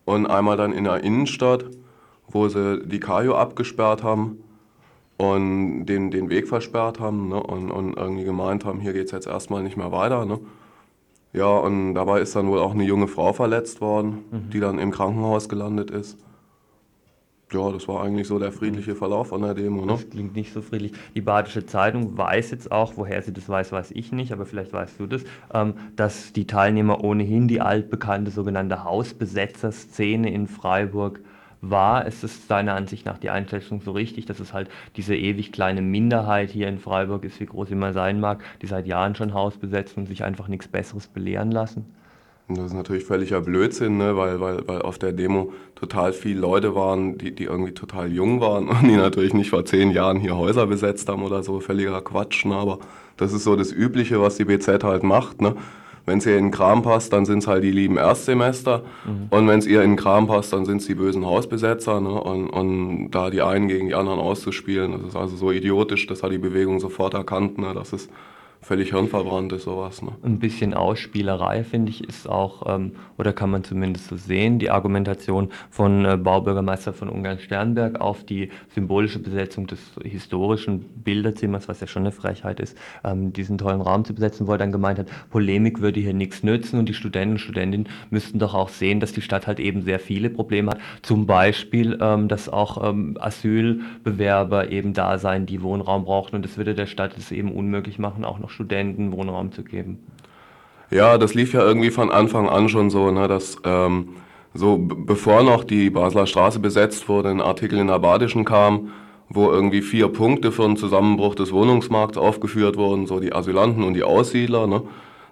Und 0.05 0.27
einmal 0.27 0.57
dann 0.57 0.73
in 0.73 0.85
der 0.85 1.03
Innenstadt 1.05 1.65
wo 2.29 2.49
sie 2.49 2.83
die 2.85 3.01
Kajo 3.01 3.37
abgesperrt 3.37 4.03
haben 4.03 4.43
und 5.17 5.87
den, 5.87 6.11
den 6.11 6.31
Weg 6.31 6.49
versperrt 6.49 7.01
haben 7.01 7.29
ne? 7.29 7.43
und, 7.43 7.71
und 7.71 7.97
irgendwie 7.97 8.25
gemeint 8.25 8.65
haben, 8.65 8.81
hier 8.81 8.93
geht 8.93 9.07
es 9.07 9.13
jetzt 9.13 9.27
erstmal 9.27 9.63
nicht 9.63 9.77
mehr 9.77 9.93
weiter. 9.93 10.25
Ne? 10.25 10.41
Ja, 11.35 11.49
und 11.49 11.95
dabei 11.95 12.21
ist 12.21 12.37
dann 12.37 12.47
wohl 12.47 12.61
auch 12.61 12.73
eine 12.73 12.85
junge 12.85 13.09
Frau 13.09 13.33
verletzt 13.33 13.81
worden, 13.81 14.25
mhm. 14.31 14.51
die 14.51 14.61
dann 14.61 14.79
im 14.79 14.93
Krankenhaus 14.93 15.49
gelandet 15.49 15.91
ist. 15.91 16.17
Ja, 17.53 17.71
das 17.71 17.87
war 17.89 18.03
eigentlich 18.03 18.27
so 18.27 18.39
der 18.39 18.53
friedliche 18.53 18.95
Verlauf 18.95 19.33
an 19.33 19.43
der 19.43 19.55
Demo. 19.55 19.85
Ne? 19.85 19.93
Das 19.93 20.09
klingt 20.09 20.35
nicht 20.35 20.53
so 20.53 20.63
friedlich. 20.63 20.93
Die 21.15 21.21
Badische 21.21 21.67
Zeitung 21.67 22.17
weiß 22.17 22.53
jetzt 22.53 22.73
auch, 22.73 22.95
woher 22.97 23.21
sie 23.23 23.33
das 23.33 23.49
weiß, 23.49 23.73
weiß 23.73 23.91
ich 23.93 24.13
nicht, 24.13 24.33
aber 24.33 24.47
vielleicht 24.47 24.73
weißt 24.73 24.99
du 24.99 25.07
das, 25.07 25.25
ähm, 25.53 25.75
dass 25.97 26.33
die 26.33 26.47
Teilnehmer 26.47 27.03
ohnehin 27.03 27.47
die 27.47 27.61
altbekannte 27.61 28.31
sogenannte 28.31 28.85
Hausbesetzerszene 28.85 30.33
in 30.33 30.47
Freiburg 30.47 31.21
war, 31.71 32.07
ist 32.07 32.25
es 32.25 32.47
deiner 32.47 32.75
Ansicht 32.75 33.07
nach 33.07 33.19
die 33.19 33.31
Einschätzung 33.31 33.81
so 33.81 33.93
richtig, 33.93 34.27
dass 34.27 34.41
es 34.41 34.53
halt 34.53 34.69
diese 34.97 35.17
ewig 35.17 35.53
kleine 35.53 35.83
Minderheit 35.83 36.51
hier 36.51 36.69
in 36.69 36.79
Freiburg 36.79 37.25
ist, 37.25 37.41
wie 37.41 37.47
groß 37.47 37.69
sie 37.69 37.75
mal 37.75 37.93
sein 37.93 38.21
mag, 38.21 38.43
die 38.63 38.67
seit 38.67 38.87
Jahren 38.87 39.15
schon 39.15 39.35
Haus 39.35 39.57
besetzt 39.57 39.97
und 39.97 40.07
sich 40.07 40.25
einfach 40.25 40.49
nichts 40.49 40.69
Besseres 40.69 41.07
belehren 41.07 41.51
lassen? 41.51 41.87
Das 42.49 42.67
ist 42.67 42.75
natürlich 42.75 43.05
völliger 43.05 43.41
Blödsinn, 43.41 43.97
ne? 43.97 44.19
weil, 44.19 44.39
weil, 44.39 44.69
weil 44.69 44.83
auf 44.83 44.99
der 44.99 45.13
Demo 45.13 45.55
total 45.75 46.13
viele 46.13 46.41
Leute 46.41 46.75
waren, 46.75 47.17
die, 47.17 47.35
die 47.35 47.45
irgendwie 47.45 47.73
total 47.73 48.13
jung 48.13 48.41
waren 48.41 48.69
und 48.69 48.83
die 48.83 48.97
natürlich 48.97 49.33
nicht 49.33 49.49
vor 49.49 49.65
zehn 49.65 49.91
Jahren 49.91 50.21
hier 50.21 50.37
Häuser 50.37 50.67
besetzt 50.67 51.09
haben 51.09 51.23
oder 51.23 51.43
so. 51.43 51.61
Völliger 51.61 52.03
Quatsch. 52.03 52.45
Ne? 52.45 52.55
Aber 52.55 52.81
das 53.17 53.33
ist 53.33 53.45
so 53.45 53.57
das 53.57 53.73
Übliche, 53.73 54.21
was 54.21 54.37
die 54.37 54.45
BZ 54.45 54.85
halt 54.85 55.05
macht. 55.05 55.41
Ne? 55.41 55.57
Wenn 56.07 56.19
es 56.19 56.27
ihr 56.27 56.37
in 56.37 56.47
den 56.47 56.51
Kram 56.51 56.83
passt, 56.83 57.13
dann 57.13 57.25
sind 57.25 57.39
es 57.39 57.47
halt 57.47 57.65
die 57.65 57.71
lieben 57.71 57.97
Erstsemester. 57.97 58.83
Mhm. 59.05 59.27
Und 59.31 59.49
wenn 59.49 59.59
es 59.59 59.67
ihr 59.67 59.83
in 59.83 59.93
den 59.93 59.97
Kram 59.97 60.27
passt, 60.27 60.53
dann 60.53 60.67
sind 60.67 60.79
es 60.79 60.87
die 60.87 60.95
bösen 60.95 61.25
Hausbesetzer. 61.25 62.01
Ne? 62.01 62.11
Und, 62.11 62.49
und, 62.49 63.11
da 63.11 63.31
die 63.31 63.41
einen 63.41 63.69
gegen 63.69 63.89
die 63.89 63.95
anderen 63.95 64.21
auszuspielen, 64.21 64.93
das 64.93 65.03
ist 65.03 65.17
also 65.17 65.37
so 65.37 65.51
idiotisch, 65.51 66.07
das 66.07 66.23
hat 66.23 66.33
die 66.33 66.39
Bewegung 66.39 66.79
sofort 66.79 67.15
erkannt. 67.15 67.59
Ne? 67.59 67.73
Das 67.75 67.93
ist 67.93 68.11
völlig 68.65 68.91
hirnverbrannt 68.91 69.53
ist 69.53 69.65
sowas. 69.65 70.03
Ne? 70.03 70.13
Ein 70.23 70.39
bisschen 70.39 70.75
Ausspielerei, 70.75 71.65
finde 71.65 71.91
ich, 71.91 72.03
ist 72.03 72.29
auch, 72.29 72.75
ähm, 72.75 72.93
oder 73.19 73.33
kann 73.33 73.51
man 73.51 73.63
zumindest 73.63 74.09
so 74.09 74.17
sehen, 74.17 74.59
die 74.59 74.71
Argumentation 74.71 75.51
von 75.71 76.05
äh, 76.05 76.17
Baubürgermeister 76.17 76.95
von 76.95 77.11
Ungarn-Sternberg 77.11 78.01
auf 78.01 78.25
die 78.25 78.49
symbolische 78.75 79.19
Besetzung 79.19 79.67
des 79.67 79.81
historischen 80.03 80.81
Bilderzimmers, 81.05 81.69
was 81.69 81.81
ja 81.81 81.87
schon 81.87 82.03
eine 82.03 82.13
Frechheit 82.13 82.59
ist, 82.59 82.77
ähm, 83.05 83.33
diesen 83.33 83.59
tollen 83.59 83.83
Raum 83.83 84.05
zu 84.05 84.15
besetzen, 84.15 84.47
wo 84.47 84.53
er 84.53 84.59
dann 84.59 84.73
gemeint 84.73 84.99
hat, 84.99 85.09
Polemik 85.31 85.81
würde 85.81 86.01
hier 86.01 86.15
nichts 86.15 86.43
nützen 86.43 86.79
und 86.79 86.89
die 86.89 86.95
Studenten 86.95 87.35
und 87.35 87.41
Studentinnen 87.41 87.89
müssten 88.11 88.39
doch 88.39 88.55
auch 88.55 88.71
sehen, 88.71 88.99
dass 88.99 89.13
die 89.13 89.23
Stadt 89.23 89.47
halt 89.47 89.61
eben 89.61 89.83
sehr 89.83 90.01
viele 90.01 90.31
Probleme 90.31 90.71
hat. 90.71 90.81
Zum 91.03 91.27
Beispiel, 91.27 91.99
ähm, 92.01 92.29
dass 92.29 92.49
auch 92.49 92.89
ähm, 92.89 93.19
Asylbewerber 93.21 94.71
eben 94.71 94.95
da 94.95 95.19
sein, 95.19 95.45
die 95.45 95.61
Wohnraum 95.61 96.07
brauchen 96.07 96.37
und 96.37 96.45
das 96.45 96.57
würde 96.57 96.75
der 96.75 96.87
Stadt 96.87 97.17
es 97.19 97.31
eben 97.31 97.53
unmöglich 97.53 97.99
machen, 97.99 98.25
auch 98.25 98.39
noch 98.39 98.54
Studenten 98.55 99.13
Wohnraum 99.13 99.53
zu 99.53 99.65
geben. 99.65 99.99
Ja, 100.91 101.19
das 101.19 101.35
lief 101.35 101.53
ja 101.53 101.61
irgendwie 101.61 101.91
von 101.91 102.11
Anfang 102.11 102.49
an 102.49 102.69
schon 102.69 102.89
so, 102.89 103.11
ne, 103.11 103.27
dass 103.27 103.57
ähm, 103.65 104.11
so 104.55 104.79
bevor 104.79 105.43
noch 105.43 105.65
die 105.65 105.91
Basler 105.91 106.27
Straße 106.27 106.61
besetzt 106.61 107.09
wurde, 107.09 107.31
ein 107.31 107.41
Artikel 107.41 107.79
in 107.79 107.89
der 107.89 107.99
Badischen 107.99 108.45
kam, 108.45 108.93
wo 109.29 109.51
irgendwie 109.51 109.83
vier 109.83 110.09
Punkte 110.09 110.53
für 110.53 110.65
einen 110.65 110.77
Zusammenbruch 110.77 111.35
des 111.35 111.53
Wohnungsmarkts 111.53 112.17
aufgeführt 112.17 112.77
wurden, 112.77 113.07
so 113.07 113.19
die 113.19 113.33
Asylanten 113.33 113.83
und 113.83 113.95
die 113.95 114.05
Aussiedler, 114.05 114.67
ne? 114.67 114.83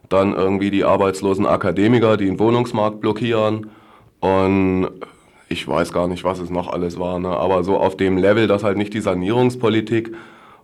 dann 0.08 0.34
irgendwie 0.34 0.70
die 0.70 0.84
arbeitslosen 0.84 1.46
Akademiker, 1.46 2.16
die 2.16 2.26
den 2.26 2.40
Wohnungsmarkt 2.40 3.00
blockieren 3.00 3.70
und 4.18 4.88
ich 5.48 5.68
weiß 5.68 5.92
gar 5.92 6.08
nicht, 6.08 6.24
was 6.24 6.40
es 6.40 6.50
noch 6.50 6.72
alles 6.72 6.98
war, 6.98 7.20
ne? 7.20 7.28
aber 7.28 7.62
so 7.62 7.76
auf 7.76 7.96
dem 7.96 8.16
Level, 8.16 8.48
dass 8.48 8.64
halt 8.64 8.78
nicht 8.78 8.94
die 8.94 9.00
Sanierungspolitik 9.00 10.12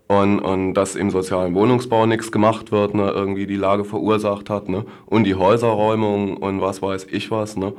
und, 0.09 0.41
und 0.41 0.75
dass 0.75 0.97
im 0.97 1.11
sozialen 1.11 1.55
Wohnungsbau 1.55 2.07
nichts 2.07 2.33
gemacht 2.33 2.73
wird, 2.73 2.95
ne, 2.95 3.11
irgendwie 3.11 3.47
die 3.47 3.57
Lage 3.57 3.85
verursacht 3.85 4.51
hat, 4.51 4.69
ne, 4.69 4.85
und 5.07 5.25
die 5.25 5.35
Häuserräumung 5.35 6.39
und 6.39 6.61
was 6.61 6.83
weiß 6.83 7.07
ich 7.11 7.31
was, 7.31 7.57
ne, 7.57 7.75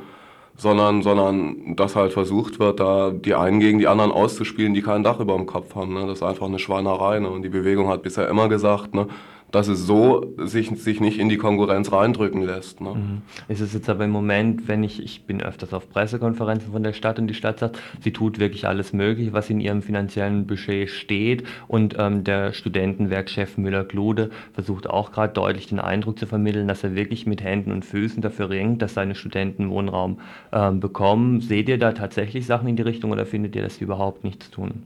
sondern, 0.56 1.02
sondern 1.02 1.76
dass 1.76 1.96
halt 1.96 2.14
versucht 2.14 2.60
wird, 2.60 2.80
da 2.80 3.10
die 3.10 3.34
einen 3.34 3.60
gegen 3.60 3.80
die 3.80 3.88
anderen 3.88 4.12
auszuspielen, 4.12 4.74
die 4.74 4.84
kein 4.84 5.04
Dach 5.04 5.20
über 5.20 5.36
dem 5.36 5.48
Kopf 5.48 5.76
haben, 5.76 5.96
ne, 5.96 6.06
das 6.06 6.20
ist 6.20 6.24
einfach 6.24 6.46
eine 6.46 6.60
Schweinerei, 6.60 7.20
ne, 7.20 7.30
und 7.30 7.42
die 7.42 7.50
Bewegung 7.50 7.90
hat 7.90 8.04
bisher 8.04 8.30
immer 8.30 8.48
gesagt, 8.48 8.94
ne, 8.94 9.08
dass 9.52 9.68
es 9.68 9.86
so 9.86 10.34
sich, 10.38 10.70
sich 10.70 11.00
nicht 11.02 11.20
in 11.20 11.30
die 11.30 11.38
Konkurrenz 11.38 11.92
reindrücken 11.92 12.42
lässt. 12.44 12.82
Ne? 12.82 12.96
Mhm. 12.96 13.22
Ist 13.48 13.62
es 13.62 13.74
jetzt 13.74 13.90
aber 13.90 14.06
im 14.06 14.12
Moment, 14.12 14.68
wenn 14.68 14.84
ich, 14.84 15.02
ich 15.04 15.24
bin 15.24 15.42
öfters 15.42 15.74
auf 15.74 15.90
Pressekonferenzen 15.90 16.72
von 16.72 16.84
der 16.84 16.94
Stadt 16.94 17.20
und 17.20 17.28
die 17.28 17.34
Stadt 17.34 17.60
sagt, 17.60 17.80
sie 18.02 18.12
tut 18.12 18.40
wirklich 18.40 18.68
alles 18.68 18.94
Mögliche, 18.94 19.34
was 19.34 19.50
in 19.50 19.60
ihrem 19.60 19.82
finanziellen 19.82 20.46
Budget 20.46 20.90
steht 20.90 21.44
und 21.68 21.96
ähm, 21.98 22.24
der 22.24 22.54
Studentenwerkchef 22.54 23.58
Müller-Glude 23.58 24.30
versucht 24.54 24.90
auch 24.90 25.12
gerade 25.12 25.34
deutlich 25.34 25.68
den 25.68 25.80
Eindruck 25.80 26.20
zu 26.20 26.28
vermitteln, 26.28 26.68
dass 26.68 26.84
er 26.84 26.96
wirklich 26.96 27.26
mit 27.26 27.44
Händen 27.44 27.72
und 27.72 27.86
Füßen 27.86 28.22
dafür 28.22 28.50
ringt, 28.50 28.82
dass 28.82 28.94
seine 28.94 29.16
Studenten 29.16 29.70
Wohnraum 29.70 30.20
ähm, 30.52 30.80
bekommen. 30.80 31.42
Seht 31.42 31.70
ihr 31.70 31.78
da 31.78 31.94
tatsächlich 31.94 32.46
Sachen 32.46 32.68
in 32.68 32.76
die 32.76 32.84
Richtung 32.84 33.12
oder 33.12 33.26
findet 33.26 33.56
ihr, 33.56 33.62
dass 33.62 33.76
sie 33.76 33.84
überhaupt 33.84 34.24
nichts 34.24 34.50
tun? 34.52 34.84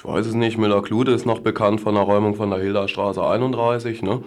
Ich 0.00 0.04
weiß 0.06 0.24
es 0.24 0.34
nicht, 0.34 0.56
Müller-Klude 0.56 1.12
ist 1.12 1.26
noch 1.26 1.40
bekannt 1.40 1.82
von 1.82 1.94
der 1.94 2.04
Räumung 2.04 2.34
von 2.34 2.48
der 2.48 2.58
Hilderstraße 2.58 3.22
31, 3.22 4.00
ne? 4.00 4.22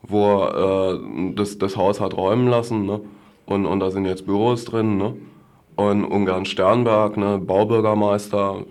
wo 0.00 0.44
äh, 0.44 1.34
das, 1.34 1.58
das 1.58 1.76
Haus 1.76 2.00
hat 2.00 2.16
räumen 2.16 2.48
lassen 2.48 2.86
ne? 2.86 3.02
und, 3.44 3.66
und 3.66 3.80
da 3.80 3.90
sind 3.90 4.06
jetzt 4.06 4.24
Büros 4.24 4.64
drin. 4.64 4.96
Ne? 4.96 5.14
Und 5.76 6.06
Ungarn 6.06 6.46
Sternberg, 6.46 7.18
ne? 7.18 7.38
Baubürgermeister 7.38 8.64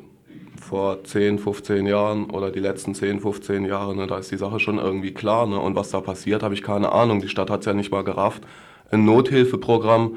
vor 0.60 1.04
10, 1.04 1.38
15 1.38 1.86
Jahren 1.86 2.32
oder 2.32 2.50
die 2.50 2.62
letzten 2.62 2.96
10, 2.96 3.20
15 3.20 3.66
Jahre, 3.66 3.96
ne? 3.96 4.08
da 4.08 4.18
ist 4.18 4.32
die 4.32 4.38
Sache 4.38 4.60
schon 4.60 4.80
irgendwie 4.80 5.13
klar. 5.13 5.46
Ne? 5.46 5.60
Und 5.60 5.75
was 5.75 5.92
da 5.92 6.02
passiert, 6.02 6.42
habe 6.42 6.56
ich 6.56 6.63
keine 6.63 6.94
Ahnung. 6.94 7.22
Die 7.22 7.30
Stadt 7.30 7.52
hat 7.52 7.60
es 7.60 7.68
ja 7.68 7.75
nicht 7.75 7.92
mal 7.92 8.04
gerafft. 8.04 8.42
Ein 8.90 9.06
Nothilfeprogramm 9.06 10.16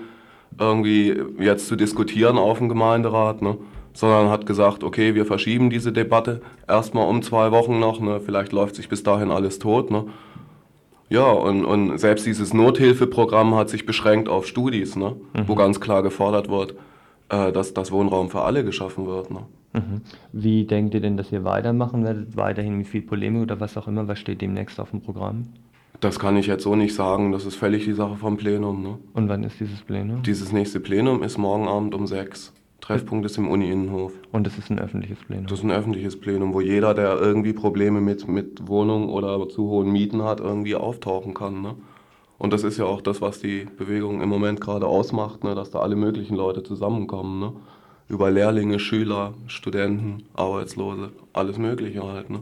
irgendwie 0.58 1.14
jetzt 1.38 1.66
zu 1.66 1.76
diskutieren 1.76 2.38
auf 2.38 2.56
dem 2.56 2.70
Gemeinderat. 2.70 3.42
Ne? 3.42 3.58
Sondern 3.96 4.28
hat 4.28 4.44
gesagt, 4.44 4.84
okay, 4.84 5.14
wir 5.14 5.24
verschieben 5.24 5.70
diese 5.70 5.90
Debatte 5.90 6.42
erstmal 6.68 7.08
um 7.08 7.22
zwei 7.22 7.50
Wochen 7.50 7.80
noch, 7.80 7.98
ne? 7.98 8.20
vielleicht 8.20 8.52
läuft 8.52 8.76
sich 8.76 8.90
bis 8.90 9.02
dahin 9.02 9.30
alles 9.30 9.58
tot. 9.58 9.90
Ne? 9.90 10.04
Ja, 11.08 11.24
und, 11.24 11.64
und 11.64 11.96
selbst 11.98 12.26
dieses 12.26 12.52
Nothilfeprogramm 12.52 13.54
hat 13.54 13.70
sich 13.70 13.86
beschränkt 13.86 14.28
auf 14.28 14.46
Studis, 14.46 14.96
ne? 14.96 15.16
Mhm. 15.34 15.48
wo 15.48 15.54
ganz 15.54 15.80
klar 15.80 16.02
gefordert 16.02 16.50
wird, 16.50 16.74
äh, 17.30 17.52
dass 17.52 17.72
das 17.72 17.90
Wohnraum 17.90 18.28
für 18.28 18.42
alle 18.42 18.64
geschaffen 18.64 19.06
wird. 19.06 19.30
Ne? 19.30 19.40
Mhm. 19.72 20.02
Wie 20.32 20.64
denkt 20.64 20.92
ihr 20.92 21.00
denn, 21.00 21.16
dass 21.16 21.32
ihr 21.32 21.44
weitermachen 21.44 22.04
werdet? 22.04 22.36
Weiterhin 22.36 22.76
mit 22.76 22.88
viel 22.88 23.02
Polemik 23.02 23.42
oder 23.42 23.60
was 23.60 23.78
auch 23.78 23.88
immer? 23.88 24.06
Was 24.08 24.18
steht 24.18 24.42
demnächst 24.42 24.78
auf 24.78 24.90
dem 24.90 25.00
Programm? 25.00 25.46
Das 26.00 26.18
kann 26.18 26.36
ich 26.36 26.48
jetzt 26.48 26.64
so 26.64 26.76
nicht 26.76 26.94
sagen. 26.94 27.32
Das 27.32 27.46
ist 27.46 27.56
völlig 27.56 27.84
die 27.84 27.94
Sache 27.94 28.16
vom 28.16 28.36
Plenum. 28.36 28.82
Ne? 28.82 28.98
Und 29.14 29.30
wann 29.30 29.42
ist 29.42 29.58
dieses 29.58 29.80
Plenum? 29.80 30.22
Dieses 30.22 30.52
nächste 30.52 30.80
Plenum 30.80 31.22
ist 31.22 31.38
morgen 31.38 31.66
Abend 31.66 31.94
um 31.94 32.06
sechs. 32.06 32.52
Treffpunkt 32.80 33.26
ist 33.26 33.38
im 33.38 33.49
Uni-Innenhof. 33.49 34.12
Und 34.33 34.47
das 34.47 34.59
ist 34.59 34.71
ein 34.71 34.78
öffentliches 34.78 35.18
Plenum? 35.18 35.47
Das 35.47 35.59
ist 35.59 35.64
ein 35.64 35.71
öffentliches 35.71 36.21
Plenum, 36.21 36.54
wo 36.54 36.61
jeder, 36.61 36.95
der 36.95 37.18
irgendwie 37.21 37.52
Probleme 37.52 38.00
mit, 38.00 38.28
mit 38.28 38.68
Wohnungen 38.68 39.09
oder 39.09 39.49
zu 39.49 39.68
hohen 39.68 39.90
Mieten 39.90 40.23
hat, 40.23 40.40
irgendwie 40.40 40.76
auftauchen 40.76 41.35
kann. 41.35 41.62
Ne? 41.62 41.75
Und 42.38 42.52
das 42.52 42.64
ist 42.64 42.76
ja 42.76 42.85
auch 42.85 43.00
das, 43.00 43.21
was 43.21 43.40
die 43.40 43.64
Bewegung 43.64 44.21
im 44.21 44.28
Moment 44.28 44.61
gerade 44.61 44.87
ausmacht, 44.87 45.42
ne? 45.42 45.54
dass 45.54 45.71
da 45.71 45.80
alle 45.80 45.97
möglichen 45.97 46.37
Leute 46.37 46.62
zusammenkommen. 46.62 47.40
Ne? 47.40 47.53
Über 48.09 48.31
Lehrlinge, 48.31 48.79
Schüler, 48.79 49.35
Studenten, 49.46 50.24
Arbeitslose, 50.35 51.11
alles 51.33 51.59
Mögliche 51.59 52.03
halt. 52.05 52.31
Ne? 52.31 52.40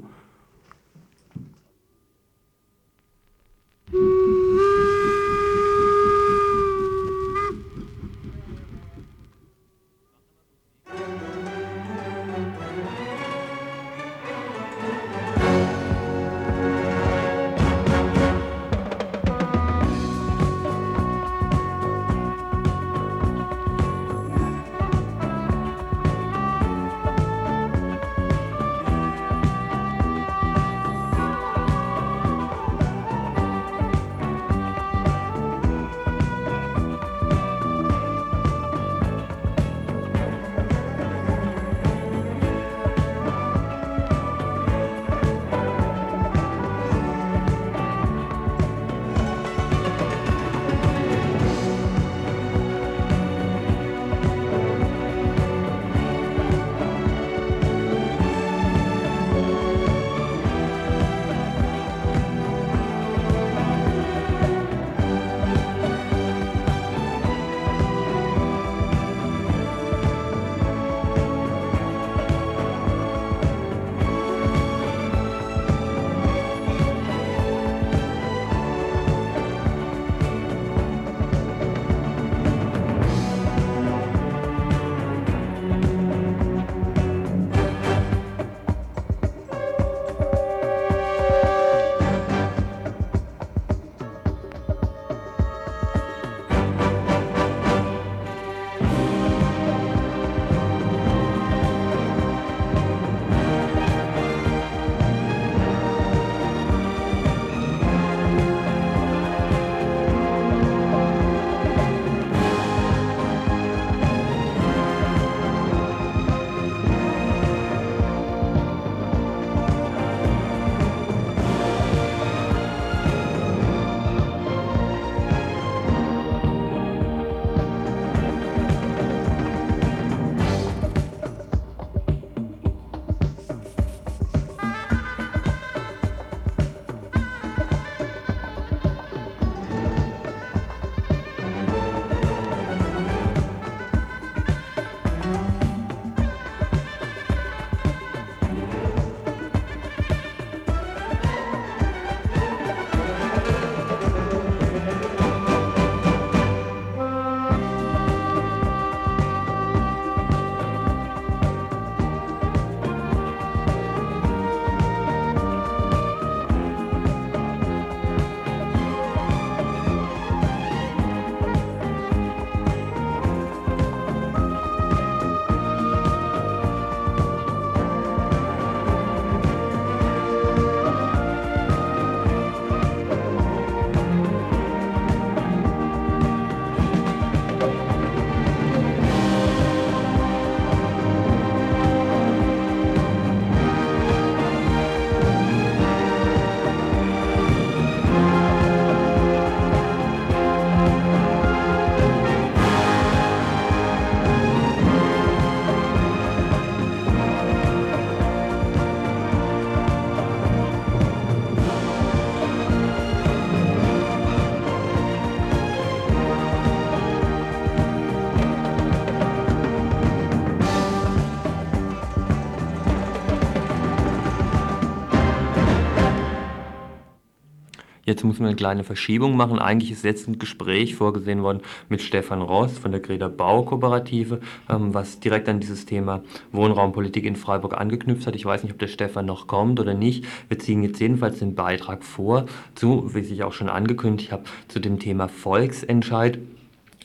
Jetzt 228.05 228.25
muss 228.25 228.39
man 228.39 228.49
eine 228.49 228.57
kleine 228.57 228.85
Verschiebung 228.85 229.37
machen. 229.37 229.59
Eigentlich 229.59 229.91
ist 229.91 230.05
jetzt 230.05 230.29
ein 230.29 230.39
Gespräch 230.39 230.95
vorgesehen 230.95 231.43
worden 231.43 231.61
mit 231.89 232.03
Stefan 232.03 232.43
Ross 232.43 232.79
von 232.79 232.91
der 232.91 233.01
Greta 233.01 233.29
Baukooperative, 233.29 234.41
ähm, 234.69 234.93
was 234.93 235.21
direkt 235.21 235.49
an 235.49 235.61
dieses 235.61 235.87
Thema 235.87 236.23
Wohnraumpolitik 236.53 237.25
in 237.25 237.37
Freiburg 237.37 237.79
angeknüpft 237.79 238.27
hat. 238.27 238.37
Ich 238.37 238.45
weiß 238.45 238.63
nicht, 238.63 238.73
ob 238.73 238.79
der 238.79 238.89
Stefan 238.89 239.27
noch 239.27 239.47
kommt 239.47 239.81
oder 239.81 239.95
nicht. 239.95 240.27
Wir 240.49 240.59
ziehen 240.59 240.83
jetzt 240.83 241.01
jedenfalls 241.01 241.39
den 241.39 241.55
Beitrag 241.55 242.05
vor 242.05 242.47
zu, 242.75 243.15
wie 243.15 243.21
ich 243.21 243.43
auch 243.43 243.53
schon 243.53 243.69
angekündigt 243.69 244.33
habe, 244.33 244.45
zu 244.69 244.81
dem 244.81 244.99
Thema 244.99 245.29
Volksentscheid 245.29 246.39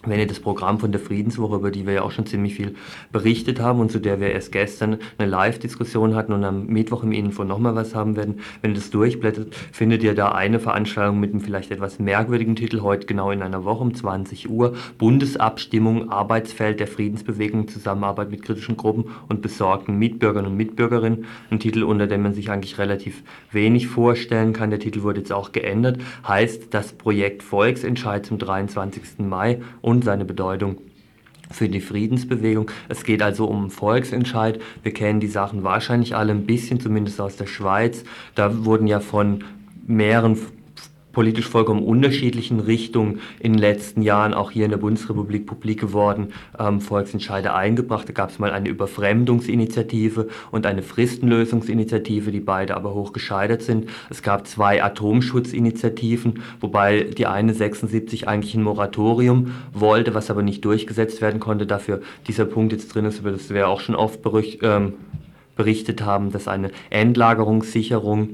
wenn 0.05 0.19
ihr 0.19 0.27
das 0.27 0.39
Programm 0.39 0.79
von 0.79 0.91
der 0.91 1.01
Friedenswoche, 1.01 1.55
über 1.55 1.71
die 1.71 1.85
wir 1.85 1.93
ja 1.93 2.01
auch 2.03 2.11
schon 2.11 2.25
ziemlich 2.25 2.55
viel 2.55 2.75
berichtet 3.11 3.59
haben 3.59 3.79
und 3.79 3.91
zu 3.91 3.99
der 3.99 4.21
wir 4.21 4.31
erst 4.31 4.51
gestern 4.51 4.97
eine 5.17 5.29
Live-Diskussion 5.29 6.15
hatten 6.15 6.31
und 6.31 6.43
am 6.45 6.67
Mittwoch 6.67 7.03
im 7.03 7.11
Info 7.11 7.43
nochmal 7.43 7.75
was 7.75 7.95
haben 7.95 8.15
werden, 8.15 8.39
wenn 8.61 8.71
ihr 8.71 8.75
das 8.75 8.91
durchblättert, 8.91 9.53
findet 9.71 10.03
ihr 10.03 10.15
da 10.15 10.31
eine 10.31 10.59
Veranstaltung 10.59 11.19
mit 11.19 11.31
einem 11.31 11.41
vielleicht 11.41 11.71
etwas 11.71 11.99
merkwürdigen 11.99 12.55
Titel, 12.55 12.81
heute 12.81 13.07
genau 13.07 13.31
in 13.31 13.41
einer 13.41 13.65
Woche 13.65 13.83
um 13.83 13.93
20 13.93 14.49
Uhr, 14.49 14.73
Bundesabstimmung, 14.97 16.09
Arbeitsfeld 16.11 16.79
der 16.79 16.87
Friedensbewegung, 16.87 17.67
Zusammenarbeit 17.67 18.31
mit 18.31 18.41
kritischen 18.41 18.77
Gruppen 18.77 19.05
und 19.27 19.41
besorgten 19.41 19.97
Mitbürgern 19.97 20.45
und 20.45 20.55
Mitbürgerinnen. 20.55 21.25
Ein 21.51 21.59
Titel, 21.59 21.83
unter 21.83 22.07
dem 22.07 22.23
man 22.23 22.33
sich 22.33 22.49
eigentlich 22.49 22.77
relativ 22.77 23.23
wenig 23.51 23.87
vorstellen 23.87 24.53
kann. 24.53 24.69
Der 24.69 24.79
Titel 24.79 25.03
wurde 25.03 25.19
jetzt 25.19 25.33
auch 25.33 25.51
geändert, 25.51 25.99
heißt 26.25 26.73
das 26.73 26.93
Projekt 26.93 27.43
Volksentscheid 27.43 28.25
zum 28.25 28.37
23. 28.37 29.19
Mai 29.19 29.59
und 29.89 30.03
seine 30.03 30.23
Bedeutung 30.23 30.77
für 31.51 31.67
die 31.67 31.81
Friedensbewegung. 31.81 32.69
Es 32.89 33.03
geht 33.03 33.23
also 33.23 33.45
um 33.45 33.71
Volksentscheid. 33.71 34.61
Wir 34.83 34.93
kennen 34.93 35.19
die 35.19 35.27
Sachen 35.27 35.63
wahrscheinlich 35.63 36.15
alle 36.15 36.31
ein 36.31 36.45
bisschen, 36.45 36.79
zumindest 36.79 37.19
aus 37.19 37.37
der 37.37 37.47
Schweiz. 37.47 38.03
Da 38.35 38.65
wurden 38.65 38.85
ja 38.85 38.99
von 38.99 39.43
mehreren 39.87 40.37
politisch 41.11 41.47
vollkommen 41.47 41.83
unterschiedlichen 41.83 42.59
Richtungen 42.59 43.19
in 43.39 43.53
den 43.53 43.59
letzten 43.59 44.01
Jahren 44.01 44.33
auch 44.33 44.51
hier 44.51 44.65
in 44.65 44.71
der 44.71 44.77
Bundesrepublik 44.77 45.45
publik 45.45 45.79
geworden, 45.79 46.29
ähm, 46.57 46.81
Volksentscheide 46.81 47.53
eingebracht. 47.53 48.07
Da 48.07 48.13
gab 48.13 48.29
es 48.29 48.39
mal 48.39 48.51
eine 48.51 48.69
Überfremdungsinitiative 48.69 50.27
und 50.51 50.65
eine 50.65 50.83
Fristenlösungsinitiative, 50.83 52.31
die 52.31 52.39
beide 52.39 52.75
aber 52.75 52.93
hoch 52.93 53.13
gescheitert 53.13 53.61
sind. 53.61 53.89
Es 54.09 54.21
gab 54.21 54.47
zwei 54.47 54.83
Atomschutzinitiativen, 54.83 56.43
wobei 56.59 57.03
die 57.03 57.25
eine 57.25 57.53
76 57.53 58.27
eigentlich 58.27 58.55
ein 58.55 58.63
Moratorium 58.63 59.51
wollte, 59.73 60.13
was 60.13 60.29
aber 60.29 60.43
nicht 60.43 60.63
durchgesetzt 60.65 61.21
werden 61.21 61.39
konnte. 61.39 61.65
Dafür 61.65 62.01
dieser 62.27 62.45
Punkt 62.45 62.71
jetzt 62.71 62.93
drin 62.93 63.05
ist, 63.05 63.19
über 63.19 63.31
das 63.31 63.49
wir 63.49 63.67
auch 63.67 63.79
schon 63.79 63.95
oft 63.95 64.19
ähm, 64.61 64.93
berichtet 65.55 66.03
haben, 66.03 66.31
dass 66.31 66.47
eine 66.47 66.71
Endlagerungssicherung 66.89 68.29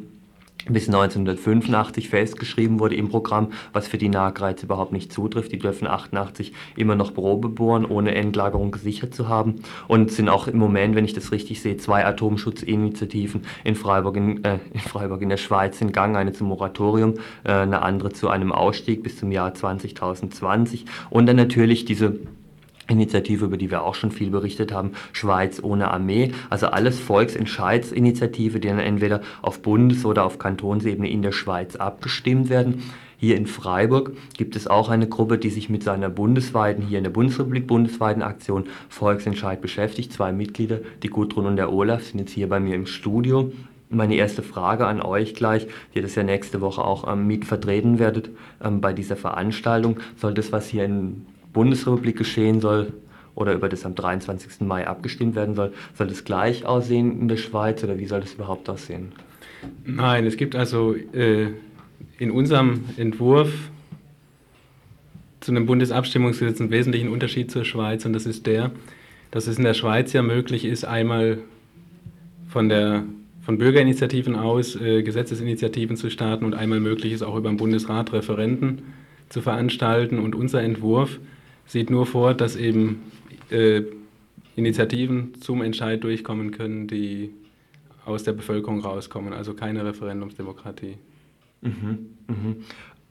bis 0.67 0.87
1985 0.87 2.09
festgeschrieben 2.09 2.79
wurde 2.79 2.95
im 2.95 3.09
Programm, 3.09 3.51
was 3.73 3.87
für 3.87 3.97
die 3.97 4.09
Nahgreiz 4.09 4.63
überhaupt 4.63 4.91
nicht 4.91 5.13
zutrifft. 5.13 5.51
Die 5.51 5.59
dürfen 5.59 5.87
88 5.87 6.53
immer 6.75 6.95
noch 6.95 7.13
Probe 7.13 7.49
bohren, 7.49 7.85
ohne 7.85 8.15
Endlagerung 8.15 8.71
gesichert 8.71 9.13
zu 9.13 9.27
haben. 9.27 9.61
Und 9.87 10.11
sind 10.11 10.29
auch 10.29 10.47
im 10.47 10.57
Moment, 10.57 10.95
wenn 10.95 11.05
ich 11.05 11.13
das 11.13 11.31
richtig 11.31 11.61
sehe, 11.61 11.77
zwei 11.77 12.05
Atomschutzinitiativen 12.05 13.43
in 13.63 13.75
Freiburg 13.75 14.17
in, 14.17 14.43
äh, 14.43 14.59
in, 14.73 14.79
Freiburg 14.79 15.21
in 15.21 15.29
der 15.29 15.37
Schweiz 15.37 15.79
in 15.81 15.91
Gang. 15.91 16.15
Eine 16.15 16.33
zum 16.33 16.47
Moratorium, 16.47 17.15
äh, 17.43 17.51
eine 17.51 17.81
andere 17.81 18.11
zu 18.11 18.29
einem 18.29 18.51
Ausstieg 18.51 19.03
bis 19.03 19.17
zum 19.17 19.31
Jahr 19.31 19.53
2020. 19.53 20.85
Und 21.09 21.27
dann 21.27 21.35
natürlich 21.35 21.85
diese 21.85 22.19
Initiative, 22.87 23.45
über 23.45 23.57
die 23.57 23.71
wir 23.71 23.83
auch 23.83 23.95
schon 23.95 24.11
viel 24.11 24.29
berichtet 24.29 24.71
haben, 24.71 24.91
Schweiz 25.13 25.61
ohne 25.61 25.91
Armee. 25.91 26.31
Also 26.49 26.67
alles 26.67 26.99
Volksentscheidsinitiative, 26.99 28.59
die 28.59 28.67
dann 28.67 28.79
entweder 28.79 29.21
auf 29.41 29.61
Bundes- 29.61 30.05
oder 30.05 30.25
auf 30.25 30.39
Kantonsebene 30.39 31.09
in 31.09 31.21
der 31.21 31.31
Schweiz 31.31 31.75
abgestimmt 31.75 32.49
werden. 32.49 32.83
Hier 33.17 33.37
in 33.37 33.47
Freiburg 33.47 34.11
gibt 34.37 34.55
es 34.55 34.67
auch 34.67 34.89
eine 34.89 35.07
Gruppe, 35.07 35.37
die 35.37 35.49
sich 35.49 35.69
mit 35.69 35.83
seiner 35.83 36.09
bundesweiten, 36.09 36.85
hier 36.85 36.97
in 36.97 37.05
der 37.05 37.11
Bundesrepublik 37.11 37.65
bundesweiten 37.65 38.21
Aktion 38.21 38.65
Volksentscheid 38.89 39.61
beschäftigt. 39.61 40.11
Zwei 40.11 40.31
Mitglieder, 40.31 40.79
die 41.01 41.09
Gudrun 41.09 41.45
und 41.45 41.55
der 41.55 41.71
Olaf, 41.71 42.03
sind 42.03 42.19
jetzt 42.19 42.33
hier 42.33 42.49
bei 42.49 42.59
mir 42.59 42.75
im 42.75 42.85
Studio. 42.85 43.51
Meine 43.89 44.15
erste 44.15 44.43
Frage 44.43 44.85
an 44.87 45.01
euch 45.01 45.35
gleich, 45.35 45.65
die 45.65 45.97
ihr 45.97 46.01
das 46.01 46.15
ja 46.15 46.23
nächste 46.23 46.59
Woche 46.59 46.83
auch 46.83 47.11
ähm, 47.11 47.27
mit 47.27 47.45
vertreten 47.45 47.99
werdet 47.99 48.29
ähm, 48.63 48.81
bei 48.81 48.93
dieser 48.93 49.15
Veranstaltung. 49.15 49.97
Soll 50.17 50.33
das, 50.33 50.51
was 50.51 50.67
hier 50.67 50.85
in 50.85 51.25
Bundesrepublik 51.55 52.17
geschehen 52.17 52.61
soll 52.61 52.93
oder 53.33 53.53
über 53.53 53.67
das 53.67 53.85
am 53.85 53.95
23. 53.95 54.61
Mai 54.61 54.85
abgestimmt 54.87 55.35
werden 55.35 55.55
soll, 55.55 55.73
soll 55.95 56.07
das 56.07 56.23
gleich 56.23 56.65
aussehen 56.65 57.19
in 57.19 57.27
der 57.27 57.37
Schweiz 57.37 57.83
oder 57.83 57.97
wie 57.97 58.05
soll 58.05 58.21
das 58.21 58.35
überhaupt 58.35 58.69
aussehen? 58.69 59.13
Nein, 59.83 60.27
es 60.27 60.37
gibt 60.37 60.55
also 60.55 60.93
äh, 60.93 61.47
in 62.19 62.29
unserem 62.29 62.85
Entwurf 62.97 63.51
zu 65.39 65.51
einem 65.51 65.65
Bundesabstimmungsgesetz 65.65 66.59
einen 66.59 66.71
wesentlichen 66.71 67.09
Unterschied 67.09 67.49
zur 67.49 67.65
Schweiz 67.65 68.05
und 68.05 68.13
das 68.13 68.25
ist 68.25 68.45
der, 68.45 68.71
dass 69.31 69.47
es 69.47 69.57
in 69.57 69.63
der 69.63 69.73
Schweiz 69.73 70.13
ja 70.13 70.21
möglich 70.21 70.65
ist, 70.65 70.85
einmal 70.85 71.39
von 72.47 72.69
der 72.69 73.03
von 73.41 73.59
Bürgerinitiativen 73.59 74.35
aus 74.35 74.75
äh, 74.75 75.03
Gesetzesinitiativen 75.03 75.97
zu 75.97 76.09
starten 76.09 76.45
und 76.45 76.55
einmal 76.55 76.79
möglich 76.79 77.13
ist 77.13 77.21
auch 77.21 77.37
über 77.37 77.49
den 77.49 77.57
Bundesrat 77.57 78.11
Referenten 78.11 78.81
zu 79.29 79.41
veranstalten 79.41 80.17
und 80.17 80.33
unser 80.33 80.63
Entwurf 80.63 81.19
sieht 81.65 81.89
nur 81.89 82.05
vor, 82.05 82.33
dass 82.33 82.55
eben 82.55 83.03
äh, 83.49 83.81
Initiativen 84.55 85.33
zum 85.41 85.61
Entscheid 85.61 86.03
durchkommen 86.03 86.51
können, 86.51 86.87
die 86.87 87.31
aus 88.05 88.23
der 88.23 88.33
Bevölkerung 88.33 88.81
rauskommen, 88.81 89.33
also 89.33 89.53
keine 89.53 89.83
Referendumsdemokratie. 89.85 90.97
Mhm, 91.61 92.09
mhm. 92.27 92.55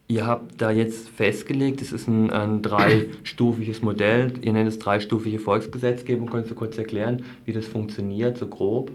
Ihr 0.07 0.27
habt 0.27 0.61
da 0.61 0.71
jetzt 0.71 1.09
festgelegt, 1.09 1.81
es 1.81 1.91
ist 1.91 2.09
ein, 2.09 2.31
ein 2.31 2.61
dreistufiges 2.61 3.83
Modell, 3.83 4.35
ihr 4.43 4.53
nennt 4.53 4.69
es 4.69 4.79
dreistufige 4.79 5.39
Volksgesetzgebung. 5.39 6.29
Könntest 6.29 6.51
du 6.51 6.55
kurz 6.55 6.77
erklären, 6.77 7.25
wie 7.47 7.53
das 7.53 7.67
funktioniert, 7.67 8.37
so 8.37 8.47
grob? 8.47 8.93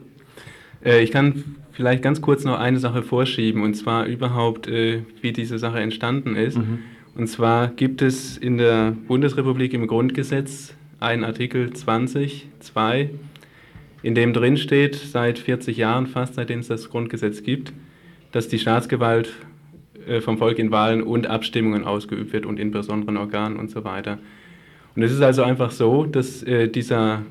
Äh, 0.86 1.04
ich 1.04 1.12
kann 1.12 1.56
vielleicht 1.72 2.04
ganz 2.04 2.22
kurz 2.22 2.44
noch 2.44 2.60
eine 2.60 2.80
Sache 2.80 3.02
vorschieben, 3.02 3.64
und 3.64 3.74
zwar 3.74 4.06
überhaupt, 4.06 4.68
äh, 4.68 5.02
wie 5.22 5.34
diese 5.34 5.58
Sache 5.58 5.80
entstanden 5.80 6.36
ist. 6.36 6.58
Mhm. 6.58 6.80
Und 7.20 7.28
zwar 7.28 7.68
gibt 7.68 8.02
es 8.02 8.38
in 8.38 8.58
der 8.58 8.96
Bundesrepublik 9.10 9.74
im 9.74 9.88
Grundgesetz 9.88 10.74
einen 11.02 11.26
Artikel 11.26 11.74
20, 11.74 12.48
2, 12.62 13.10
in 14.04 14.16
dem 14.16 14.32
drin 14.32 14.56
steht, 14.56 14.96
seit 14.96 15.38
40 15.38 15.76
Jahren 15.76 16.08
fast, 16.08 16.36
seitdem 16.36 16.60
es 16.60 16.70
das 16.70 16.90
Grundgesetz 16.90 17.44
gibt, 17.44 17.74
dass 18.32 18.48
die 18.48 18.58
Staatsgewalt 18.58 19.34
äh, 20.08 20.22
vom 20.22 20.38
Volk 20.38 20.60
in 20.60 20.72
Wahlen 20.72 21.04
und 21.04 21.28
Abstimmungen 21.28 21.84
ausgeübt 21.84 22.32
wird 22.32 22.46
und 22.46 22.58
in 22.58 22.72
besonderen 22.72 23.18
Organen 23.18 23.60
und 23.60 23.70
so 23.70 23.84
weiter. 23.84 24.18
Und 24.96 25.04
es 25.04 25.12
ist 25.12 25.22
also 25.22 25.44
einfach 25.44 25.72
so, 25.72 26.06
dass 26.06 26.42
äh, 26.44 26.70
dieser 26.70 27.24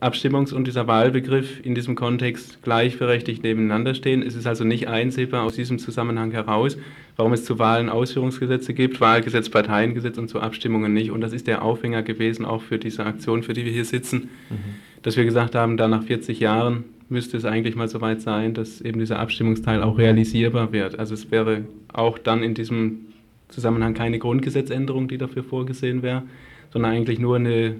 Abstimmungs- 0.00 0.52
und 0.52 0.66
dieser 0.66 0.86
Wahlbegriff 0.86 1.64
in 1.64 1.74
diesem 1.74 1.96
Kontext 1.96 2.62
gleichberechtigt 2.62 3.42
nebeneinander 3.42 3.94
stehen. 3.94 4.22
Es 4.22 4.36
ist 4.36 4.46
also 4.46 4.62
nicht 4.62 4.86
einsehbar 4.86 5.42
aus 5.42 5.54
diesem 5.56 5.80
Zusammenhang 5.80 6.30
heraus, 6.30 6.78
warum 7.16 7.32
es 7.32 7.44
zu 7.44 7.58
Wahlen 7.58 7.88
Ausführungsgesetze 7.88 8.74
gibt, 8.74 9.00
Wahlgesetz, 9.00 9.48
Parteiengesetz 9.48 10.16
und 10.16 10.28
zu 10.28 10.40
Abstimmungen 10.40 10.94
nicht. 10.94 11.10
Und 11.10 11.20
das 11.20 11.32
ist 11.32 11.48
der 11.48 11.62
Aufhänger 11.62 12.04
gewesen 12.04 12.44
auch 12.44 12.62
für 12.62 12.78
diese 12.78 13.04
Aktion, 13.06 13.42
für 13.42 13.54
die 13.54 13.64
wir 13.64 13.72
hier 13.72 13.84
sitzen, 13.84 14.28
mhm. 14.50 14.76
dass 15.02 15.16
wir 15.16 15.24
gesagt 15.24 15.56
haben, 15.56 15.76
da 15.76 15.88
nach 15.88 16.04
40 16.04 16.38
Jahren 16.38 16.84
müsste 17.08 17.36
es 17.36 17.44
eigentlich 17.44 17.74
mal 17.74 17.88
so 17.88 18.00
weit 18.00 18.20
sein, 18.20 18.54
dass 18.54 18.80
eben 18.80 19.00
dieser 19.00 19.18
Abstimmungsteil 19.18 19.82
auch 19.82 19.98
realisierbar 19.98 20.72
wird. 20.72 20.96
Also 20.96 21.14
es 21.14 21.32
wäre 21.32 21.64
auch 21.92 22.18
dann 22.18 22.44
in 22.44 22.54
diesem 22.54 23.06
Zusammenhang 23.48 23.94
keine 23.94 24.20
Grundgesetzänderung, 24.20 25.08
die 25.08 25.18
dafür 25.18 25.42
vorgesehen 25.42 26.02
wäre, 26.02 26.22
sondern 26.70 26.92
eigentlich 26.92 27.18
nur 27.18 27.36
eine 27.36 27.76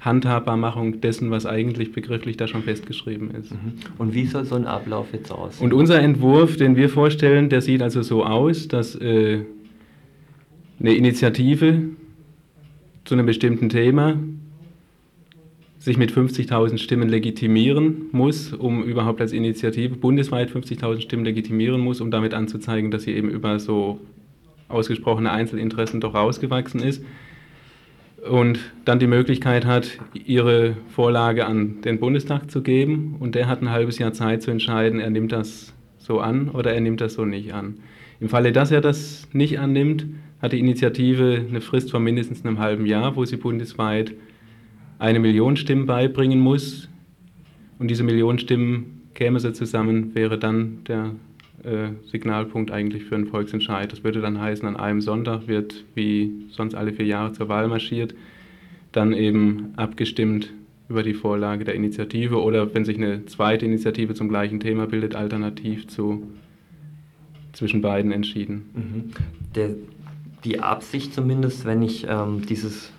Handhabbarmachung 0.00 1.00
dessen, 1.02 1.30
was 1.30 1.44
eigentlich 1.44 1.92
begrifflich 1.92 2.36
da 2.38 2.48
schon 2.48 2.62
festgeschrieben 2.62 3.30
ist. 3.32 3.52
Mhm. 3.52 3.74
Und 3.98 4.14
wie 4.14 4.26
soll 4.26 4.44
so 4.44 4.54
ein 4.54 4.66
Ablauf 4.66 5.08
jetzt 5.12 5.30
aussehen? 5.30 5.64
Und 5.64 5.74
unser 5.74 6.00
Entwurf, 6.00 6.56
den 6.56 6.74
wir 6.76 6.88
vorstellen, 6.88 7.50
der 7.50 7.60
sieht 7.60 7.82
also 7.82 8.02
so 8.02 8.24
aus, 8.24 8.66
dass 8.68 8.94
äh, 8.94 9.40
eine 10.80 10.94
Initiative 10.94 11.82
zu 13.04 13.14
einem 13.14 13.26
bestimmten 13.26 13.68
Thema 13.68 14.18
sich 15.78 15.96
mit 15.96 16.12
50.000 16.12 16.78
Stimmen 16.78 17.08
legitimieren 17.08 18.06
muss, 18.12 18.52
um 18.52 18.82
überhaupt 18.82 19.20
als 19.20 19.32
Initiative 19.32 19.96
bundesweit 19.96 20.50
50.000 20.50 21.00
Stimmen 21.00 21.24
legitimieren 21.24 21.80
muss, 21.80 22.00
um 22.00 22.10
damit 22.10 22.32
anzuzeigen, 22.34 22.90
dass 22.90 23.02
sie 23.02 23.12
eben 23.12 23.30
über 23.30 23.58
so 23.58 24.00
ausgesprochene 24.68 25.30
Einzelinteressen 25.30 26.00
doch 26.00 26.14
rausgewachsen 26.14 26.80
ist 26.80 27.02
und 28.28 28.58
dann 28.84 28.98
die 28.98 29.06
Möglichkeit 29.06 29.64
hat, 29.64 29.98
ihre 30.12 30.76
Vorlage 30.88 31.46
an 31.46 31.80
den 31.82 31.98
Bundestag 31.98 32.50
zu 32.50 32.62
geben 32.62 33.16
und 33.18 33.34
der 33.34 33.48
hat 33.48 33.62
ein 33.62 33.70
halbes 33.70 33.98
Jahr 33.98 34.12
Zeit 34.12 34.42
zu 34.42 34.50
entscheiden, 34.50 35.00
er 35.00 35.10
nimmt 35.10 35.32
das 35.32 35.72
so 35.98 36.20
an 36.20 36.50
oder 36.50 36.74
er 36.74 36.80
nimmt 36.80 37.00
das 37.00 37.14
so 37.14 37.24
nicht 37.24 37.54
an. 37.54 37.78
Im 38.20 38.28
Falle, 38.28 38.52
dass 38.52 38.70
er 38.70 38.80
das 38.80 39.28
nicht 39.32 39.58
annimmt, 39.58 40.06
hat 40.42 40.52
die 40.52 40.58
Initiative 40.58 41.44
eine 41.48 41.60
Frist 41.60 41.90
von 41.90 42.02
mindestens 42.02 42.44
einem 42.44 42.58
halben 42.58 42.86
Jahr, 42.86 43.16
wo 43.16 43.24
sie 43.24 43.36
bundesweit 43.36 44.14
eine 44.98 45.18
Million 45.18 45.56
Stimmen 45.56 45.86
beibringen 45.86 46.40
muss 46.40 46.88
und 47.78 47.88
diese 47.88 48.02
Million 48.02 48.38
Stimmen 48.38 49.02
käme 49.14 49.40
sie 49.40 49.52
zusammen, 49.52 50.14
wäre 50.14 50.38
dann 50.38 50.84
der 50.86 51.12
Signalpunkt 52.06 52.70
eigentlich 52.70 53.04
für 53.04 53.16
einen 53.16 53.26
Volksentscheid. 53.26 53.92
Das 53.92 54.02
würde 54.04 54.20
dann 54.20 54.40
heißen, 54.40 54.66
an 54.66 54.76
einem 54.76 55.00
Sonntag 55.00 55.46
wird, 55.46 55.84
wie 55.94 56.32
sonst 56.50 56.74
alle 56.74 56.92
vier 56.92 57.06
Jahre 57.06 57.32
zur 57.32 57.48
Wahl 57.48 57.68
marschiert, 57.68 58.14
dann 58.92 59.12
eben 59.12 59.72
abgestimmt 59.76 60.52
über 60.88 61.02
die 61.02 61.14
Vorlage 61.14 61.64
der 61.64 61.74
Initiative 61.74 62.42
oder 62.42 62.74
wenn 62.74 62.84
sich 62.84 62.96
eine 62.96 63.24
zweite 63.26 63.64
Initiative 63.64 64.14
zum 64.14 64.28
gleichen 64.28 64.58
Thema 64.58 64.86
bildet, 64.86 65.14
alternativ 65.14 65.86
zu 65.86 66.26
zwischen 67.52 67.80
beiden 67.80 68.10
entschieden. 68.10 68.62
Mhm. 68.74 69.04
Der, 69.54 69.70
die 70.44 70.60
Absicht 70.60 71.14
zumindest, 71.14 71.64
wenn 71.64 71.82
ich 71.82 72.06
ähm, 72.08 72.42
dieses 72.48 72.92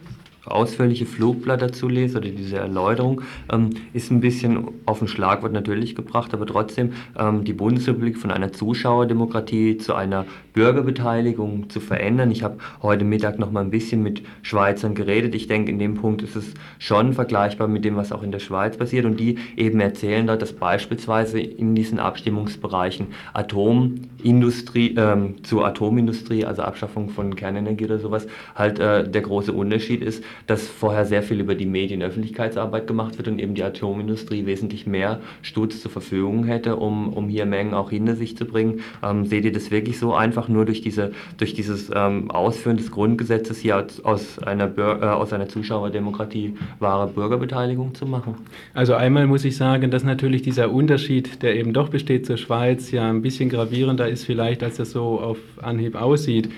ausführliche 0.54 1.06
Flugblatt 1.06 1.62
dazu 1.62 1.88
lese 1.88 2.18
oder 2.18 2.30
diese 2.30 2.58
Erläuterung, 2.58 3.22
ähm, 3.52 3.72
ist 3.94 4.12
ein 4.12 4.22
bisschen 4.22 4.68
auf 4.86 5.02
ein 5.02 5.08
Schlagwort 5.08 5.54
natürlich 5.54 5.96
gebracht, 5.96 6.34
aber 6.34 6.46
trotzdem 6.46 6.94
ähm, 7.18 7.44
die 7.44 7.54
Bundesrepublik 7.54 8.18
von 8.18 8.32
einer 8.32 8.52
Zuschauerdemokratie 8.52 9.78
zu 9.78 9.94
einer 9.94 10.26
Bürgerbeteiligung 10.54 11.70
zu 11.70 11.80
verändern. 11.80 12.32
Ich 12.32 12.44
habe 12.44 12.58
heute 12.82 13.06
Mittag 13.06 13.40
noch 13.40 13.52
mal 13.52 13.62
ein 13.62 13.72
bisschen 13.72 14.04
mit 14.04 14.24
Schweizern 14.42 14.96
geredet. 14.96 15.36
Ich 15.36 15.48
denke, 15.48 15.72
in 15.72 15.80
dem 15.80 15.96
Punkt 15.96 16.22
ist 16.22 16.36
es 16.36 16.54
schon 16.80 17.14
vergleichbar 17.14 17.68
mit 17.68 17.86
dem, 17.86 17.96
was 17.96 18.12
auch 18.12 18.24
in 18.24 18.32
der 18.32 18.40
Schweiz 18.40 18.78
passiert. 18.78 19.06
Und 19.06 19.20
die 19.20 19.38
eben 19.56 19.80
erzählen 19.80 20.28
dort, 20.28 20.42
dass 20.42 20.54
beispielsweise 20.54 21.40
in 21.40 21.76
diesen 21.76 22.00
Abstimmungsbereichen 22.00 23.08
Atomindustrie 23.34 24.96
ähm, 24.98 25.44
zur 25.44 25.66
Atomindustrie, 25.66 26.46
also 26.46 26.64
Abschaffung 26.64 27.10
von 27.10 27.36
Kernenergie 27.36 27.86
oder 27.86 28.00
sowas, 28.00 28.28
halt 28.56 28.80
äh, 28.80 29.10
der 29.10 29.22
große 29.22 29.54
Unterschied 29.54 30.02
ist, 30.02 30.24
dass 30.48 30.68
vorher 30.68 31.06
sehr 31.06 31.24
viel 31.24 31.40
über 31.40 31.56
die 31.56 31.66
Medienöffentlichkeitsarbeit 31.66 32.88
gemacht 32.88 33.18
wird 33.18 33.28
und 33.28 33.40
eben 33.40 33.56
die 33.56 33.64
Atomindustrie 33.64 34.46
wesentlich 34.46 34.86
mehr 34.86 35.20
Stutz 35.42 35.82
zur 35.82 35.92
Verfügung 35.92 36.44
hätte, 36.46 36.76
um, 36.76 37.14
um 37.14 37.30
hier 37.30 37.46
Mengen 37.46 37.74
auch 37.74 37.90
hinter 37.90 38.16
sich 38.16 38.38
zu 38.38 38.46
bringen. 38.46 38.82
Ähm, 39.04 39.26
seht 39.26 39.46
ihr 39.46 39.52
das 39.52 39.72
wirklich 39.72 40.00
so 40.00 40.14
einfach 40.14 40.41
nur 40.48 40.66
durch, 40.66 40.82
diese, 40.82 41.12
durch 41.38 41.54
dieses 41.54 41.92
ähm, 41.94 42.32
Ausführen 42.32 42.78
des 42.78 42.92
Grundgesetzes 42.92 43.60
hier 43.60 43.78
aus, 43.78 44.00
aus, 44.04 44.40
einer, 44.40 44.72
äh, 44.78 45.06
aus 45.06 45.34
einer 45.34 45.48
Zuschauerdemokratie 45.48 46.56
wahre 46.80 47.08
Bürgerbeteiligung 47.08 47.96
zu 47.96 48.06
machen? 48.06 48.36
Also 48.74 48.94
einmal 48.94 49.28
muss 49.28 49.46
ich 49.46 49.58
sagen, 49.58 49.92
dass 49.92 50.04
natürlich 50.04 50.42
dieser 50.42 50.72
Unterschied, 50.72 51.44
der 51.44 51.56
eben 51.56 51.74
doch 51.74 51.90
besteht 51.90 52.26
zur 52.26 52.38
Schweiz, 52.38 52.92
ja 52.92 53.10
ein 53.10 53.22
bisschen 53.22 53.50
gravierender 53.50 54.08
ist 54.08 54.26
vielleicht, 54.26 54.64
als 54.64 54.78
das 54.78 54.92
so 54.92 55.20
auf 55.20 55.38
Anhieb 55.62 55.96
aussieht. 55.96 56.50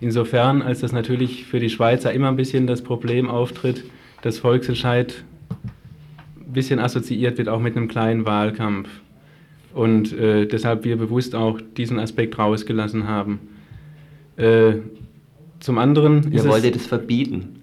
Insofern, 0.00 0.62
als 0.62 0.80
das 0.80 0.92
natürlich 0.92 1.44
für 1.44 1.60
die 1.60 1.70
Schweizer 1.70 2.12
immer 2.12 2.28
ein 2.28 2.36
bisschen 2.36 2.66
das 2.66 2.82
Problem 2.82 3.30
auftritt, 3.30 3.84
dass 4.22 4.38
Volksentscheid 4.38 5.24
ein 6.40 6.52
bisschen 6.52 6.80
assoziiert 6.80 7.38
wird 7.38 7.48
auch 7.48 7.60
mit 7.60 7.76
einem 7.76 7.88
kleinen 7.88 8.26
Wahlkampf. 8.26 8.88
Und 9.74 10.12
äh, 10.18 10.46
deshalb 10.46 10.84
wir 10.84 10.96
bewusst 10.96 11.34
auch 11.34 11.60
diesen 11.76 11.98
Aspekt 11.98 12.38
rausgelassen 12.38 13.08
haben. 13.08 13.40
Äh, 14.36 14.74
zum 15.60 15.78
anderen. 15.78 16.32
Ihr 16.32 16.42
das 16.72 16.86
verbieten? 16.86 17.62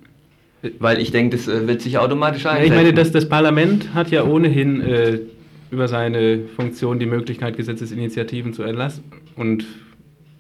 Weil 0.80 1.00
ich 1.02 1.12
denke, 1.12 1.38
das 1.38 1.48
äh, 1.48 1.68
wird 1.68 1.82
sich 1.82 1.98
automatisch 1.98 2.46
einsetzen. 2.46 2.72
Ja, 2.72 2.80
ich 2.80 2.84
meine, 2.84 2.94
das, 2.94 3.12
das 3.12 3.30
Parlament 3.30 3.94
hat 3.94 4.12
ja 4.12 4.24
ohnehin 4.24 4.82
äh, 4.82 5.20
über 5.72 5.88
seine 5.88 6.42
Funktion 6.56 7.00
die 7.00 7.06
Möglichkeit, 7.06 7.58
Gesetzesinitiativen 7.58 8.54
zu 8.54 8.64
erlassen. 8.64 9.04
Und 9.36 9.66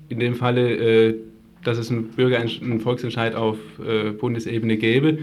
in 0.09 0.19
dem 0.19 0.35
Falle 0.35 1.07
äh, 1.07 1.15
dass 1.63 1.77
es 1.77 1.91
einen, 1.91 2.09
Bürger, 2.09 2.39
einen 2.39 2.79
Volksentscheid 2.79 3.35
auf 3.35 3.57
äh, 3.85 4.11
Bundesebene 4.11 4.77
gäbe, 4.77 5.17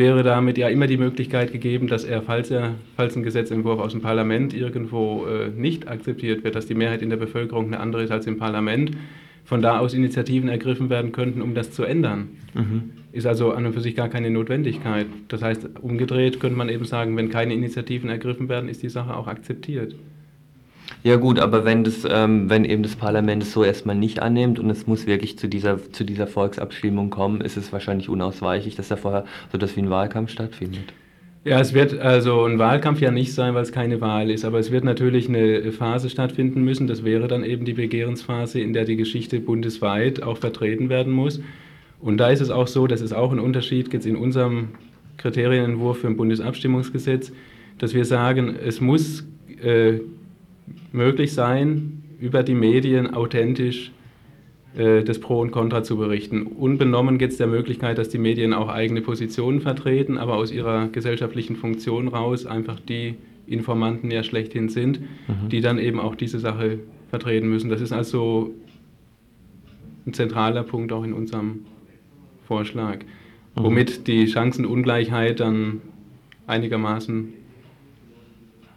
wäre 0.00 0.24
damit 0.24 0.58
ja 0.58 0.68
immer 0.68 0.88
die 0.88 0.96
Möglichkeit 0.96 1.52
gegeben, 1.52 1.86
dass 1.86 2.04
er, 2.04 2.22
falls, 2.22 2.50
er, 2.50 2.74
falls 2.96 3.14
ein 3.16 3.22
Gesetzentwurf 3.22 3.78
aus 3.78 3.92
dem 3.92 4.00
Parlament 4.00 4.52
irgendwo 4.52 5.26
äh, 5.26 5.50
nicht 5.50 5.86
akzeptiert 5.86 6.42
wird, 6.42 6.56
dass 6.56 6.66
die 6.66 6.74
Mehrheit 6.74 7.02
in 7.02 7.10
der 7.10 7.18
Bevölkerung 7.18 7.66
eine 7.66 7.78
andere 7.78 8.02
ist 8.02 8.10
als 8.10 8.26
im 8.26 8.38
Parlament, 8.38 8.92
von 9.44 9.62
da 9.62 9.78
aus 9.78 9.94
Initiativen 9.94 10.48
ergriffen 10.48 10.90
werden 10.90 11.12
könnten, 11.12 11.42
um 11.42 11.54
das 11.54 11.70
zu 11.70 11.84
ändern. 11.84 12.30
Mhm. 12.54 12.92
Ist 13.12 13.26
also 13.26 13.52
an 13.52 13.66
und 13.66 13.74
für 13.74 13.80
sich 13.80 13.94
gar 13.94 14.08
keine 14.08 14.30
Notwendigkeit. 14.30 15.06
Das 15.28 15.42
heißt, 15.42 15.68
umgedreht 15.80 16.40
könnte 16.40 16.56
man 16.56 16.68
eben 16.68 16.84
sagen, 16.84 17.16
wenn 17.16 17.28
keine 17.28 17.54
Initiativen 17.54 18.08
ergriffen 18.08 18.48
werden, 18.48 18.68
ist 18.68 18.82
die 18.82 18.88
Sache 18.88 19.16
auch 19.16 19.26
akzeptiert. 19.26 19.94
Ja 21.02 21.16
gut, 21.16 21.38
aber 21.38 21.64
wenn 21.64 21.82
das, 21.82 22.06
ähm, 22.08 22.50
wenn 22.50 22.64
eben 22.64 22.82
das 22.82 22.94
Parlament 22.94 23.42
es 23.42 23.52
so 23.52 23.64
erstmal 23.64 23.96
nicht 23.96 24.20
annimmt 24.20 24.58
und 24.58 24.68
es 24.68 24.86
muss 24.86 25.06
wirklich 25.06 25.38
zu 25.38 25.48
dieser, 25.48 25.78
zu 25.92 26.04
dieser 26.04 26.26
Volksabstimmung 26.26 27.08
kommen, 27.08 27.40
ist 27.40 27.56
es 27.56 27.72
wahrscheinlich 27.72 28.08
unausweichlich, 28.08 28.76
dass 28.76 28.88
da 28.88 28.96
vorher 28.96 29.24
so 29.50 29.56
etwas 29.56 29.76
wie 29.76 29.80
ein 29.80 29.90
Wahlkampf 29.90 30.30
stattfindet. 30.30 30.92
Ja, 31.42 31.58
es 31.58 31.72
wird 31.72 31.98
also 31.98 32.44
ein 32.44 32.58
Wahlkampf 32.58 33.00
ja 33.00 33.10
nicht 33.10 33.32
sein, 33.32 33.54
weil 33.54 33.62
es 33.62 33.72
keine 33.72 34.02
Wahl 34.02 34.30
ist, 34.30 34.44
aber 34.44 34.58
es 34.58 34.70
wird 34.70 34.84
natürlich 34.84 35.26
eine 35.26 35.72
Phase 35.72 36.10
stattfinden 36.10 36.62
müssen. 36.62 36.86
Das 36.86 37.02
wäre 37.02 37.28
dann 37.28 37.44
eben 37.44 37.64
die 37.64 37.72
Begehrensphase, 37.72 38.60
in 38.60 38.74
der 38.74 38.84
die 38.84 38.96
Geschichte 38.96 39.40
bundesweit 39.40 40.22
auch 40.22 40.36
vertreten 40.36 40.90
werden 40.90 41.14
muss. 41.14 41.40
Und 41.98 42.18
da 42.18 42.28
ist 42.28 42.42
es 42.42 42.50
auch 42.50 42.66
so, 42.66 42.86
das 42.86 43.00
ist 43.00 43.14
auch 43.14 43.32
ein 43.32 43.38
Unterschied 43.38 43.90
jetzt 43.90 44.04
in 44.04 44.16
unserem 44.16 44.68
Kriterienentwurf 45.16 46.00
für 46.00 46.08
ein 46.08 46.18
Bundesabstimmungsgesetz, 46.18 47.32
dass 47.78 47.94
wir 47.94 48.04
sagen, 48.04 48.54
es 48.62 48.82
muss 48.82 49.26
äh, 49.62 50.00
möglich 50.92 51.32
sein, 51.32 52.02
über 52.18 52.42
die 52.42 52.54
Medien 52.54 53.12
authentisch 53.12 53.92
äh, 54.76 55.02
das 55.02 55.18
Pro 55.18 55.40
und 55.40 55.50
Contra 55.50 55.82
zu 55.82 55.96
berichten. 55.96 56.42
Unbenommen 56.42 57.18
geht 57.18 57.32
es 57.32 57.38
der 57.38 57.46
Möglichkeit, 57.46 57.98
dass 57.98 58.08
die 58.08 58.18
Medien 58.18 58.52
auch 58.52 58.68
eigene 58.68 59.00
Positionen 59.00 59.60
vertreten, 59.60 60.18
aber 60.18 60.36
aus 60.36 60.52
ihrer 60.52 60.88
gesellschaftlichen 60.88 61.56
Funktion 61.56 62.08
raus 62.08 62.46
einfach 62.46 62.78
die 62.78 63.14
Informanten 63.46 64.10
ja 64.10 64.22
schlechthin 64.22 64.68
sind, 64.68 65.00
mhm. 65.00 65.48
die 65.48 65.60
dann 65.60 65.78
eben 65.78 65.98
auch 65.98 66.14
diese 66.14 66.38
Sache 66.38 66.78
vertreten 67.08 67.48
müssen. 67.48 67.68
Das 67.68 67.80
ist 67.80 67.92
also 67.92 68.54
ein 70.06 70.12
zentraler 70.12 70.62
Punkt 70.62 70.92
auch 70.92 71.02
in 71.02 71.12
unserem 71.12 71.66
Vorschlag, 72.46 72.98
mhm. 72.98 73.62
womit 73.62 74.06
die 74.06 74.28
Chancenungleichheit 74.28 75.40
dann 75.40 75.80
einigermaßen 76.46 77.32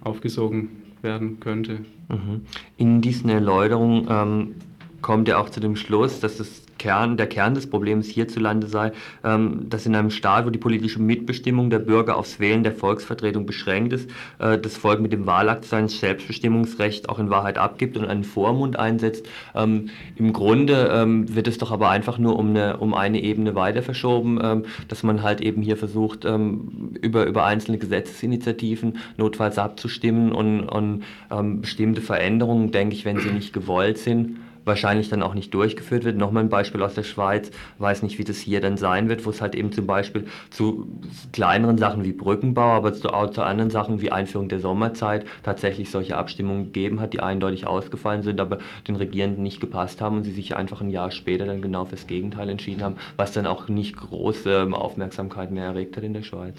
aufgesogen 0.02 0.83
werden 1.04 1.40
könnte. 1.40 1.86
Mhm. 2.10 2.46
In 2.78 3.02
diesen 3.02 3.30
Erläuterungen 3.30 4.08
ähm, 4.10 4.56
kommt 5.02 5.28
er 5.30 5.40
auch 5.40 5.50
zu 5.50 5.60
dem 5.60 5.76
Schluss, 5.76 6.20
dass 6.20 6.38
das 6.38 6.64
Kern, 6.84 7.16
der 7.16 7.28
Kern 7.28 7.56
des 7.56 7.68
Problems 7.68 8.08
hierzulande 8.08 8.68
sei, 8.68 8.92
ähm, 9.24 9.70
dass 9.70 9.86
in 9.86 9.96
einem 9.96 10.10
Staat, 10.10 10.46
wo 10.46 10.50
die 10.50 10.60
politische 10.60 11.02
Mitbestimmung 11.02 11.70
der 11.70 11.80
Bürger 11.80 12.18
aufs 12.18 12.42
Wählen 12.42 12.62
der 12.62 12.74
Volksvertretung 12.74 13.46
beschränkt 13.46 13.94
ist, 13.94 14.10
äh, 14.40 14.58
das 14.58 14.76
Volk 14.76 15.00
mit 15.00 15.14
dem 15.14 15.26
Wahlakt 15.26 15.64
sein 15.64 15.88
Selbstbestimmungsrecht 15.88 17.08
auch 17.08 17.20
in 17.20 17.30
Wahrheit 17.30 17.58
abgibt 17.58 17.96
und 17.96 18.06
einen 18.06 18.26
Vormund 18.26 18.78
einsetzt. 18.78 19.26
Ähm, 19.56 19.92
Im 20.18 20.34
Grunde 20.34 20.92
ähm, 20.94 21.34
wird 21.34 21.48
es 21.48 21.58
doch 21.58 21.72
aber 21.72 21.90
einfach 21.90 22.18
nur 22.18 22.38
um 22.38 22.50
eine, 22.50 22.76
um 22.76 22.94
eine 22.94 23.24
Ebene 23.24 23.56
weiter 23.56 23.82
verschoben, 23.82 24.42
ähm, 24.44 24.66
dass 24.90 25.04
man 25.04 25.24
halt 25.24 25.40
eben 25.40 25.62
hier 25.62 25.78
versucht, 25.78 26.26
ähm, 26.26 26.98
über, 27.02 27.26
über 27.26 27.46
einzelne 27.46 27.78
Gesetzesinitiativen 27.78 28.98
notfalls 29.16 29.58
abzustimmen 29.58 30.34
und, 30.34 30.68
und 30.68 31.04
ähm, 31.32 31.62
bestimmte 31.62 32.02
Veränderungen, 32.02 32.72
denke 32.72 32.94
ich, 32.94 33.06
wenn 33.06 33.20
sie 33.20 33.30
nicht 33.30 33.54
gewollt 33.54 33.98
sind, 33.98 34.36
wahrscheinlich 34.66 35.10
dann 35.10 35.24
auch 35.24 35.34
nicht 35.34 35.54
durchgeführt 35.54 36.04
wird. 36.04 36.18
Nochmal 36.18 36.44
ein 36.44 36.50
Beispiel 36.50 36.82
aus 36.82 36.94
der 36.94 37.04
Schweiz, 37.04 37.52
weiß 37.80 38.04
nicht, 38.04 38.18
wie 38.18 38.24
das 38.24 38.38
hier 38.38 38.62
dann 38.62 38.78
sein 38.78 39.10
wird, 39.10 39.26
wo 39.26 39.30
es 39.30 39.42
halt 39.42 39.56
eben 39.56 39.72
zum 39.72 39.88
Beispiel 39.88 40.26
zu 40.50 40.88
kleineren 41.32 41.78
Sachen 41.78 42.04
wie 42.04 42.14
Brückenbau, 42.14 42.72
aber 42.74 42.94
auch 43.14 43.30
zu 43.32 43.44
anderen 43.44 43.70
Sachen 43.70 44.02
wie 44.02 44.12
Einführung 44.12 44.50
der 44.50 44.60
Sommerzeit 44.60 45.26
tatsächlich 45.44 45.90
solche 45.90 46.18
Abstimmungen 46.18 46.66
gegeben 46.66 47.00
hat, 47.00 47.14
die 47.14 47.20
eindeutig 47.20 47.68
ausgefallen 47.68 48.24
sind, 48.24 48.40
aber 48.40 48.60
den 48.88 48.96
Regierenden 48.96 49.44
nicht 49.44 49.60
gepasst 49.60 50.02
haben 50.02 50.18
und 50.18 50.24
sie 50.24 50.32
sich 50.32 50.56
einfach 50.56 50.82
ein 50.82 50.90
Jahr 50.90 51.12
später 51.12 51.46
dann 51.46 51.62
genau 51.62 51.86
fürs 51.86 52.08
Gegenteil 52.08 52.50
entschieden 52.50 52.84
haben, 52.84 52.96
was 53.18 53.34
dann 53.34 53.46
auch 53.46 53.68
nicht 53.68 53.98
große 53.98 54.70
Aufmerksamkeit 54.72 55.52
mehr 55.52 55.66
erregt 55.66 55.98
hat 55.98 56.04
in 56.04 56.14
der 56.14 56.24
Schweiz. 56.24 56.56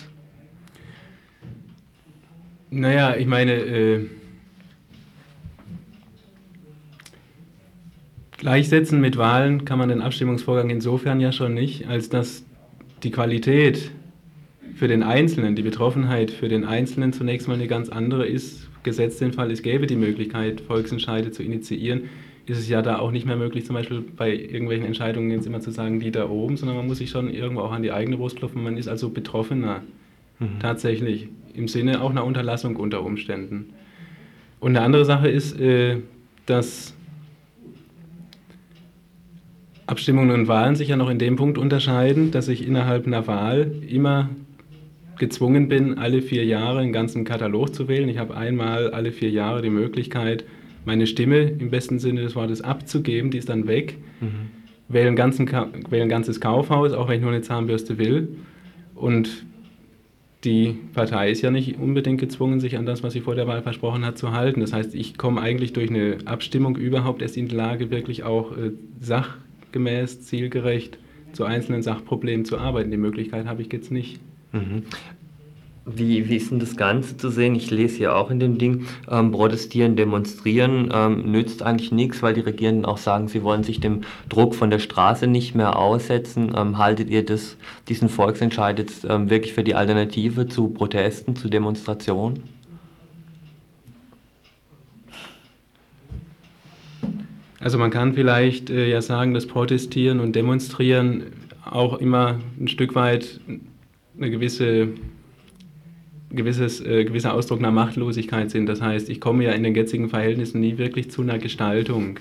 Naja, 2.70 3.14
ich 3.16 3.26
meine, 3.26 3.52
äh 3.52 4.06
Gleichsetzen 8.44 9.00
mit 9.00 9.16
Wahlen 9.16 9.64
kann 9.64 9.78
man 9.78 9.88
den 9.88 10.02
Abstimmungsvorgang 10.02 10.68
insofern 10.68 11.18
ja 11.18 11.32
schon 11.32 11.54
nicht, 11.54 11.88
als 11.88 12.10
dass 12.10 12.44
die 13.02 13.10
Qualität 13.10 13.90
für 14.74 14.86
den 14.86 15.02
Einzelnen, 15.02 15.56
die 15.56 15.62
Betroffenheit 15.62 16.30
für 16.30 16.50
den 16.50 16.66
Einzelnen 16.66 17.14
zunächst 17.14 17.48
mal 17.48 17.54
eine 17.54 17.68
ganz 17.68 17.88
andere 17.88 18.26
ist. 18.26 18.68
Gesetzt 18.82 19.22
den 19.22 19.32
Fall, 19.32 19.50
es 19.50 19.62
gäbe 19.62 19.86
die 19.86 19.96
Möglichkeit, 19.96 20.60
Volksentscheide 20.60 21.30
zu 21.30 21.42
initiieren, 21.42 22.10
ist 22.44 22.58
es 22.58 22.68
ja 22.68 22.82
da 22.82 22.98
auch 22.98 23.12
nicht 23.12 23.24
mehr 23.24 23.36
möglich, 23.36 23.64
zum 23.64 23.76
Beispiel 23.76 24.04
bei 24.14 24.34
irgendwelchen 24.34 24.84
Entscheidungen 24.84 25.30
jetzt 25.30 25.46
immer 25.46 25.60
zu 25.60 25.70
sagen, 25.70 26.00
die 26.00 26.10
da 26.10 26.28
oben, 26.28 26.58
sondern 26.58 26.76
man 26.76 26.86
muss 26.86 26.98
sich 26.98 27.08
schon 27.08 27.32
irgendwo 27.32 27.62
auch 27.62 27.72
an 27.72 27.82
die 27.82 27.92
eigene 27.92 28.18
Brust 28.18 28.36
klopfen. 28.36 28.62
Man 28.62 28.76
ist 28.76 28.88
also 28.88 29.08
Betroffener, 29.08 29.80
mhm. 30.38 30.58
tatsächlich, 30.60 31.28
im 31.54 31.66
Sinne 31.66 32.02
auch 32.02 32.10
einer 32.10 32.26
Unterlassung 32.26 32.76
unter 32.76 33.06
Umständen. 33.06 33.70
Und 34.60 34.76
eine 34.76 34.84
andere 34.84 35.06
Sache 35.06 35.28
ist, 35.28 35.58
äh, 35.58 35.96
dass 36.44 36.94
Abstimmungen 39.86 40.30
und 40.30 40.48
Wahlen 40.48 40.76
sich 40.76 40.88
ja 40.88 40.96
noch 40.96 41.10
in 41.10 41.18
dem 41.18 41.36
Punkt 41.36 41.58
unterscheiden, 41.58 42.30
dass 42.30 42.48
ich 42.48 42.66
innerhalb 42.66 43.06
einer 43.06 43.26
Wahl 43.26 43.72
immer 43.88 44.30
gezwungen 45.18 45.68
bin, 45.68 45.98
alle 45.98 46.22
vier 46.22 46.44
Jahre 46.44 46.80
einen 46.80 46.92
ganzen 46.92 47.24
Katalog 47.24 47.74
zu 47.74 47.86
wählen. 47.88 48.08
Ich 48.08 48.18
habe 48.18 48.36
einmal 48.36 48.90
alle 48.90 49.12
vier 49.12 49.30
Jahre 49.30 49.62
die 49.62 49.70
Möglichkeit, 49.70 50.44
meine 50.84 51.06
Stimme 51.06 51.42
im 51.42 51.70
besten 51.70 51.98
Sinne 51.98 52.22
des 52.22 52.34
Wortes 52.34 52.60
abzugeben, 52.60 53.30
die 53.30 53.38
ist 53.38 53.48
dann 53.48 53.66
weg. 53.66 53.96
Mhm. 54.20 54.50
Wähle, 54.88 55.08
ein 55.08 55.16
ganzen, 55.16 55.50
wähle 55.50 56.02
ein 56.02 56.08
ganzes 56.08 56.40
Kaufhaus, 56.40 56.92
auch 56.92 57.08
wenn 57.08 57.16
ich 57.16 57.22
nur 57.22 57.30
eine 57.30 57.42
Zahnbürste 57.42 57.98
will. 57.98 58.28
Und 58.94 59.46
die 60.44 60.76
Partei 60.92 61.30
ist 61.30 61.40
ja 61.40 61.50
nicht 61.50 61.78
unbedingt 61.78 62.20
gezwungen, 62.20 62.60
sich 62.60 62.76
an 62.76 62.84
das, 62.84 63.02
was 63.02 63.14
sie 63.14 63.20
vor 63.20 63.34
der 63.34 63.46
Wahl 63.46 63.62
versprochen 63.62 64.04
hat, 64.04 64.18
zu 64.18 64.32
halten. 64.32 64.60
Das 64.60 64.74
heißt, 64.74 64.94
ich 64.94 65.16
komme 65.16 65.40
eigentlich 65.40 65.72
durch 65.72 65.88
eine 65.88 66.18
Abstimmung 66.26 66.76
überhaupt 66.76 67.22
erst 67.22 67.38
in 67.38 67.48
die 67.48 67.56
Lage, 67.56 67.90
wirklich 67.90 68.24
auch 68.24 68.52
äh, 68.52 68.72
sachgemäß, 69.74 70.22
zielgerecht 70.22 70.98
zu 71.32 71.44
einzelnen 71.44 71.82
Sachproblemen 71.82 72.44
zu 72.44 72.58
arbeiten. 72.58 72.90
Die 72.90 72.96
Möglichkeit 72.96 73.46
habe 73.46 73.62
ich 73.62 73.72
jetzt 73.72 73.90
nicht. 73.90 74.20
Mhm. 74.52 74.84
Wie, 75.86 76.30
wie 76.30 76.36
ist 76.36 76.50
denn 76.50 76.60
das 76.60 76.76
Ganze 76.76 77.18
zu 77.18 77.28
sehen? 77.28 77.54
Ich 77.54 77.70
lese 77.70 77.98
hier 77.98 78.16
auch 78.16 78.30
in 78.30 78.40
dem 78.40 78.56
Ding, 78.56 78.86
ähm, 79.10 79.32
protestieren, 79.32 79.96
demonstrieren 79.96 80.88
ähm, 80.94 81.30
nützt 81.30 81.62
eigentlich 81.62 81.92
nichts, 81.92 82.22
weil 82.22 82.32
die 82.32 82.40
Regierenden 82.40 82.86
auch 82.86 82.96
sagen, 82.96 83.28
sie 83.28 83.42
wollen 83.42 83.64
sich 83.64 83.80
dem 83.80 84.00
Druck 84.30 84.54
von 84.54 84.70
der 84.70 84.78
Straße 84.78 85.26
nicht 85.26 85.54
mehr 85.54 85.76
aussetzen. 85.76 86.54
Ähm, 86.56 86.78
haltet 86.78 87.10
ihr 87.10 87.22
das, 87.22 87.58
diesen 87.88 88.08
Volksentscheid 88.08 88.78
jetzt 88.78 89.04
ähm, 89.06 89.28
wirklich 89.28 89.52
für 89.52 89.64
die 89.64 89.74
Alternative 89.74 90.46
zu 90.46 90.68
Protesten, 90.68 91.36
zu 91.36 91.50
Demonstrationen? 91.50 92.44
Also 97.64 97.78
man 97.78 97.90
kann 97.90 98.12
vielleicht 98.12 98.68
äh, 98.68 98.90
ja 98.90 99.00
sagen, 99.00 99.32
dass 99.32 99.46
Protestieren 99.46 100.20
und 100.20 100.36
Demonstrieren 100.36 101.22
auch 101.64 101.98
immer 101.98 102.38
ein 102.60 102.68
Stück 102.68 102.94
weit 102.94 103.40
eine 104.18 104.30
gewisse 104.30 104.88
gewisses, 106.30 106.84
äh, 106.84 107.06
gewisser 107.06 107.32
Ausdruck 107.32 107.60
einer 107.60 107.70
Machtlosigkeit 107.70 108.50
sind. 108.50 108.66
Das 108.66 108.82
heißt, 108.82 109.08
ich 109.08 109.18
komme 109.18 109.44
ja 109.44 109.52
in 109.52 109.62
den 109.62 109.74
jetzigen 109.74 110.10
Verhältnissen 110.10 110.60
nie 110.60 110.76
wirklich 110.76 111.10
zu 111.10 111.22
einer 111.22 111.38
Gestaltung, 111.38 112.18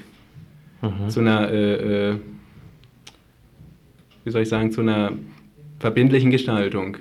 mhm. 0.81 1.09
zu 1.09 1.19
einer, 1.19 1.51
äh, 1.51 2.11
äh, 2.11 2.15
wie 4.23 4.31
soll 4.31 4.43
ich 4.43 4.49
sagen, 4.49 4.71
zu 4.71 4.79
einer 4.79 5.11
verbindlichen 5.79 6.31
Gestaltung. 6.31 6.95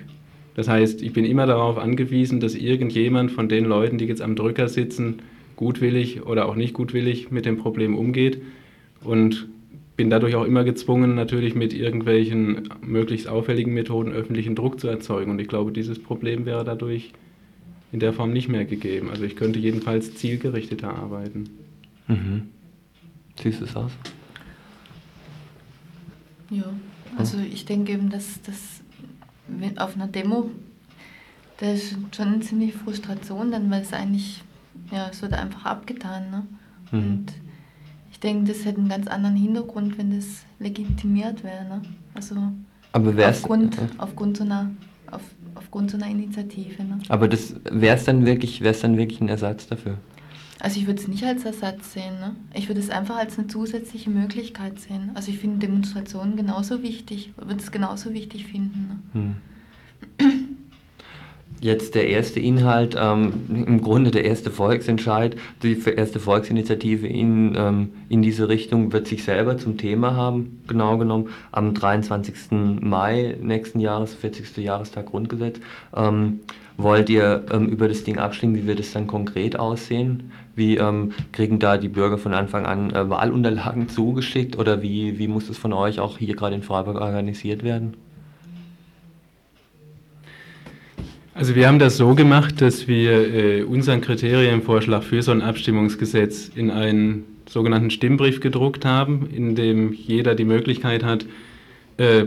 Das 0.56 0.66
heißt, 0.66 1.00
ich 1.00 1.12
bin 1.12 1.24
immer 1.24 1.46
darauf 1.46 1.78
angewiesen, 1.78 2.40
dass 2.40 2.56
irgendjemand 2.56 3.30
von 3.30 3.48
den 3.48 3.66
Leuten, 3.66 3.98
die 3.98 4.06
jetzt 4.06 4.20
am 4.20 4.34
Drücker 4.34 4.66
sitzen, 4.66 5.22
gutwillig 5.56 6.24
oder 6.24 6.48
auch 6.48 6.56
nicht 6.56 6.74
gutwillig 6.74 7.30
mit 7.30 7.46
dem 7.46 7.58
Problem 7.58 7.96
umgeht 7.96 8.42
und 9.02 9.48
bin 9.96 10.10
dadurch 10.10 10.34
auch 10.34 10.44
immer 10.44 10.64
gezwungen, 10.64 11.14
natürlich 11.14 11.54
mit 11.54 11.74
irgendwelchen 11.74 12.70
möglichst 12.80 13.28
auffälligen 13.28 13.74
Methoden 13.74 14.12
öffentlichen 14.12 14.54
Druck 14.54 14.80
zu 14.80 14.88
erzeugen. 14.88 15.30
Und 15.30 15.40
ich 15.40 15.48
glaube, 15.48 15.70
dieses 15.70 15.98
Problem 15.98 16.46
wäre 16.46 16.64
dadurch 16.64 17.12
in 17.92 18.00
der 18.00 18.12
Form 18.12 18.32
nicht 18.32 18.48
mehr 18.48 18.64
gegeben. 18.64 19.10
Also 19.10 19.24
ich 19.24 19.36
könnte 19.36 19.58
jedenfalls 19.58 20.14
zielgerichteter 20.14 20.94
arbeiten. 20.94 21.50
Mhm. 22.08 22.48
Siehst 23.40 23.60
du 23.60 23.64
es 23.64 23.76
aus? 23.76 23.92
Ja, 26.50 26.64
also 27.16 27.38
ich 27.38 27.64
denke 27.64 27.92
eben, 27.92 28.10
dass 28.10 28.40
das 28.42 28.80
auf 29.76 29.94
einer 29.94 30.06
Demo, 30.06 30.50
da 31.58 31.72
ist 31.72 31.96
schon 32.14 32.28
eine 32.28 32.40
ziemliche 32.40 32.76
Frustration, 32.78 33.50
dann 33.50 33.70
weil 33.70 33.82
es 33.82 33.92
eigentlich, 33.92 34.42
ja, 34.92 35.08
es 35.10 35.22
wird 35.22 35.32
einfach 35.32 35.64
abgetan. 35.64 36.30
Ne? 36.30 36.46
Mhm. 36.92 36.98
Und 36.98 37.32
denke, 38.22 38.52
das 38.52 38.64
hätte 38.64 38.78
einen 38.78 38.88
ganz 38.88 39.06
anderen 39.06 39.36
Hintergrund, 39.36 39.98
wenn 39.98 40.14
das 40.14 40.44
legitimiert 40.58 41.44
wäre. 41.44 41.64
Ne? 41.64 41.82
Also 42.14 42.36
aber 42.92 43.28
aufgrund, 43.28 43.76
aufgrund, 43.98 44.36
so 44.36 44.44
einer, 44.44 44.70
auf, 45.10 45.22
aufgrund 45.54 45.90
so 45.90 45.96
einer 45.96 46.08
Initiative. 46.08 46.82
Ne? 46.84 46.98
Aber 47.08 47.28
das 47.28 47.54
wäre 47.70 47.96
es 47.96 48.04
dann 48.04 48.24
wirklich, 48.26 48.60
wäre 48.60 48.74
es 48.74 48.80
dann 48.80 48.96
wirklich 48.96 49.20
ein 49.20 49.28
Ersatz 49.28 49.66
dafür? 49.66 49.98
Also 50.60 50.78
ich 50.78 50.86
würde 50.86 51.00
es 51.00 51.08
nicht 51.08 51.24
als 51.24 51.44
Ersatz 51.44 51.94
sehen. 51.94 52.20
Ne? 52.20 52.36
Ich 52.54 52.68
würde 52.68 52.80
es 52.80 52.90
einfach 52.90 53.16
als 53.16 53.38
eine 53.38 53.48
zusätzliche 53.48 54.10
Möglichkeit 54.10 54.78
sehen. 54.78 55.10
Also 55.14 55.30
ich 55.30 55.38
finde 55.38 55.58
Demonstrationen 55.66 56.36
genauso 56.36 56.82
wichtig, 56.82 57.32
würde 57.36 57.56
es 57.56 57.72
genauso 57.72 58.12
wichtig 58.12 58.46
finden. 58.46 59.02
Ne? 59.12 59.20
Hm 59.20 59.36
jetzt 61.62 61.94
der 61.94 62.08
erste 62.08 62.40
Inhalt, 62.40 62.96
ähm, 62.98 63.32
im 63.48 63.80
Grunde 63.80 64.10
der 64.10 64.24
erste 64.24 64.50
Volksentscheid, 64.50 65.36
die 65.62 65.80
erste 65.96 66.18
Volksinitiative 66.18 67.06
in, 67.06 67.54
ähm, 67.56 67.92
in 68.08 68.20
diese 68.20 68.48
Richtung 68.48 68.92
wird 68.92 69.06
sich 69.06 69.22
selber 69.22 69.56
zum 69.56 69.78
Thema 69.78 70.14
haben, 70.14 70.60
genau 70.66 70.98
genommen, 70.98 71.28
am 71.52 71.72
23. 71.72 72.80
Mai 72.80 73.36
nächsten 73.40 73.78
Jahres, 73.78 74.12
40. 74.12 74.56
Jahrestag 74.56 75.06
Grundgesetz. 75.06 75.60
Ähm, 75.94 76.40
wollt 76.76 77.08
ihr 77.08 77.44
ähm, 77.52 77.68
über 77.68 77.86
das 77.86 78.02
Ding 78.02 78.18
abstimmen? 78.18 78.56
Wie 78.56 78.66
wird 78.66 78.80
es 78.80 78.92
dann 78.92 79.06
konkret 79.06 79.56
aussehen? 79.56 80.32
Wie 80.56 80.78
ähm, 80.78 81.12
kriegen 81.30 81.60
da 81.60 81.78
die 81.78 81.88
Bürger 81.88 82.18
von 82.18 82.34
Anfang 82.34 82.66
an 82.66 82.90
äh, 82.90 83.08
Wahlunterlagen 83.08 83.88
zugeschickt 83.88 84.58
oder 84.58 84.82
wie, 84.82 85.18
wie 85.18 85.28
muss 85.28 85.48
es 85.48 85.58
von 85.58 85.72
euch 85.72 86.00
auch 86.00 86.18
hier 86.18 86.34
gerade 86.34 86.56
in 86.56 86.62
Freiburg 86.62 87.00
organisiert 87.00 87.62
werden? 87.62 87.94
Also 91.34 91.54
wir 91.54 91.66
haben 91.66 91.78
das 91.78 91.96
so 91.96 92.14
gemacht, 92.14 92.60
dass 92.60 92.88
wir 92.88 93.34
äh, 93.34 93.62
unseren 93.62 94.02
Kriterienvorschlag 94.02 95.02
für 95.02 95.22
so 95.22 95.32
ein 95.32 95.40
Abstimmungsgesetz 95.40 96.50
in 96.54 96.70
einen 96.70 97.24
sogenannten 97.48 97.90
Stimmbrief 97.90 98.40
gedruckt 98.40 98.84
haben, 98.84 99.30
in 99.34 99.54
dem 99.54 99.94
jeder 99.94 100.34
die 100.34 100.44
Möglichkeit 100.44 101.02
hat, 101.02 101.24
äh, 101.96 102.26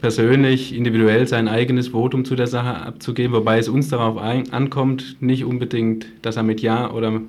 persönlich, 0.00 0.74
individuell 0.74 1.28
sein 1.28 1.46
eigenes 1.46 1.88
Votum 1.88 2.24
zu 2.24 2.34
der 2.34 2.48
Sache 2.48 2.74
abzugeben, 2.74 3.34
wobei 3.34 3.58
es 3.58 3.68
uns 3.68 3.88
darauf 3.88 4.18
ein, 4.18 4.52
ankommt, 4.52 5.16
nicht 5.20 5.44
unbedingt, 5.44 6.06
dass 6.22 6.36
er 6.36 6.42
mit 6.42 6.60
Ja 6.60 6.90
oder 6.90 7.20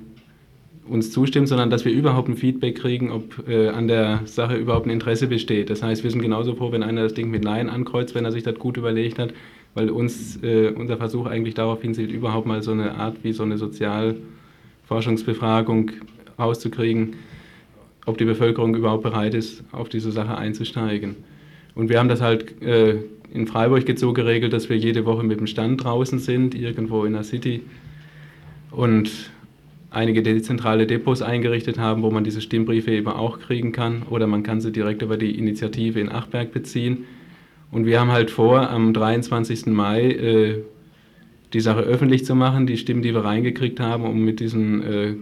uns 0.88 1.12
zustimmt, 1.12 1.48
sondern 1.48 1.70
dass 1.70 1.84
wir 1.84 1.92
überhaupt 1.92 2.28
ein 2.28 2.36
Feedback 2.36 2.78
kriegen, 2.78 3.12
ob 3.12 3.48
äh, 3.48 3.68
an 3.68 3.86
der 3.86 4.22
Sache 4.24 4.56
überhaupt 4.56 4.86
ein 4.86 4.90
Interesse 4.90 5.28
besteht. 5.28 5.70
Das 5.70 5.84
heißt, 5.84 6.02
wir 6.02 6.10
sind 6.10 6.22
genauso 6.22 6.56
froh, 6.56 6.72
wenn 6.72 6.82
einer 6.82 7.04
das 7.04 7.14
Ding 7.14 7.30
mit 7.30 7.44
Nein 7.44 7.70
ankreuzt, 7.70 8.16
wenn 8.16 8.24
er 8.24 8.32
sich 8.32 8.42
das 8.42 8.56
gut 8.56 8.76
überlegt 8.76 9.20
hat, 9.20 9.32
weil 9.76 9.90
uns 9.90 10.42
äh, 10.42 10.72
unser 10.74 10.96
Versuch 10.96 11.26
eigentlich 11.26 11.54
darauf 11.54 11.82
hinzielt, 11.82 12.10
überhaupt 12.10 12.46
mal 12.46 12.62
so 12.62 12.72
eine 12.72 12.94
Art 12.94 13.18
wie 13.22 13.34
so 13.34 13.42
eine 13.42 13.58
Sozialforschungsbefragung 13.58 15.90
rauszukriegen, 16.38 17.16
ob 18.06 18.16
die 18.16 18.24
Bevölkerung 18.24 18.74
überhaupt 18.74 19.02
bereit 19.02 19.34
ist, 19.34 19.62
auf 19.72 19.90
diese 19.90 20.12
Sache 20.12 20.38
einzusteigen. 20.38 21.16
Und 21.74 21.90
wir 21.90 21.98
haben 21.98 22.08
das 22.08 22.22
halt 22.22 22.62
äh, 22.62 23.02
in 23.34 23.46
Freiburg 23.46 23.86
jetzt 23.86 24.00
so 24.00 24.14
geregelt, 24.14 24.54
dass 24.54 24.70
wir 24.70 24.78
jede 24.78 25.04
Woche 25.04 25.24
mit 25.24 25.40
dem 25.40 25.46
Stand 25.46 25.84
draußen 25.84 26.20
sind, 26.20 26.54
irgendwo 26.54 27.04
in 27.04 27.12
der 27.12 27.24
City 27.24 27.60
und 28.70 29.10
einige 29.90 30.22
dezentrale 30.22 30.86
Depots 30.86 31.20
eingerichtet 31.20 31.78
haben, 31.78 32.02
wo 32.02 32.10
man 32.10 32.24
diese 32.24 32.40
Stimmbriefe 32.40 32.92
eben 32.92 33.08
auch 33.08 33.40
kriegen 33.40 33.72
kann 33.72 34.04
oder 34.08 34.26
man 34.26 34.42
kann 34.42 34.62
sie 34.62 34.72
direkt 34.72 35.02
über 35.02 35.18
die 35.18 35.38
Initiative 35.38 36.00
in 36.00 36.10
Achberg 36.10 36.52
beziehen. 36.52 37.04
Und 37.70 37.86
wir 37.86 38.00
haben 38.00 38.12
halt 38.12 38.30
vor, 38.30 38.70
am 38.70 38.92
23. 38.92 39.66
Mai 39.66 40.10
äh, 40.10 40.62
die 41.52 41.60
Sache 41.60 41.80
öffentlich 41.80 42.24
zu 42.24 42.34
machen, 42.34 42.66
die 42.66 42.76
Stimmen, 42.76 43.02
die 43.02 43.14
wir 43.14 43.24
reingekriegt 43.24 43.80
haben, 43.80 44.04
um 44.04 44.24
mit, 44.24 44.40
diesen, 44.40 44.82
äh, 44.82 45.14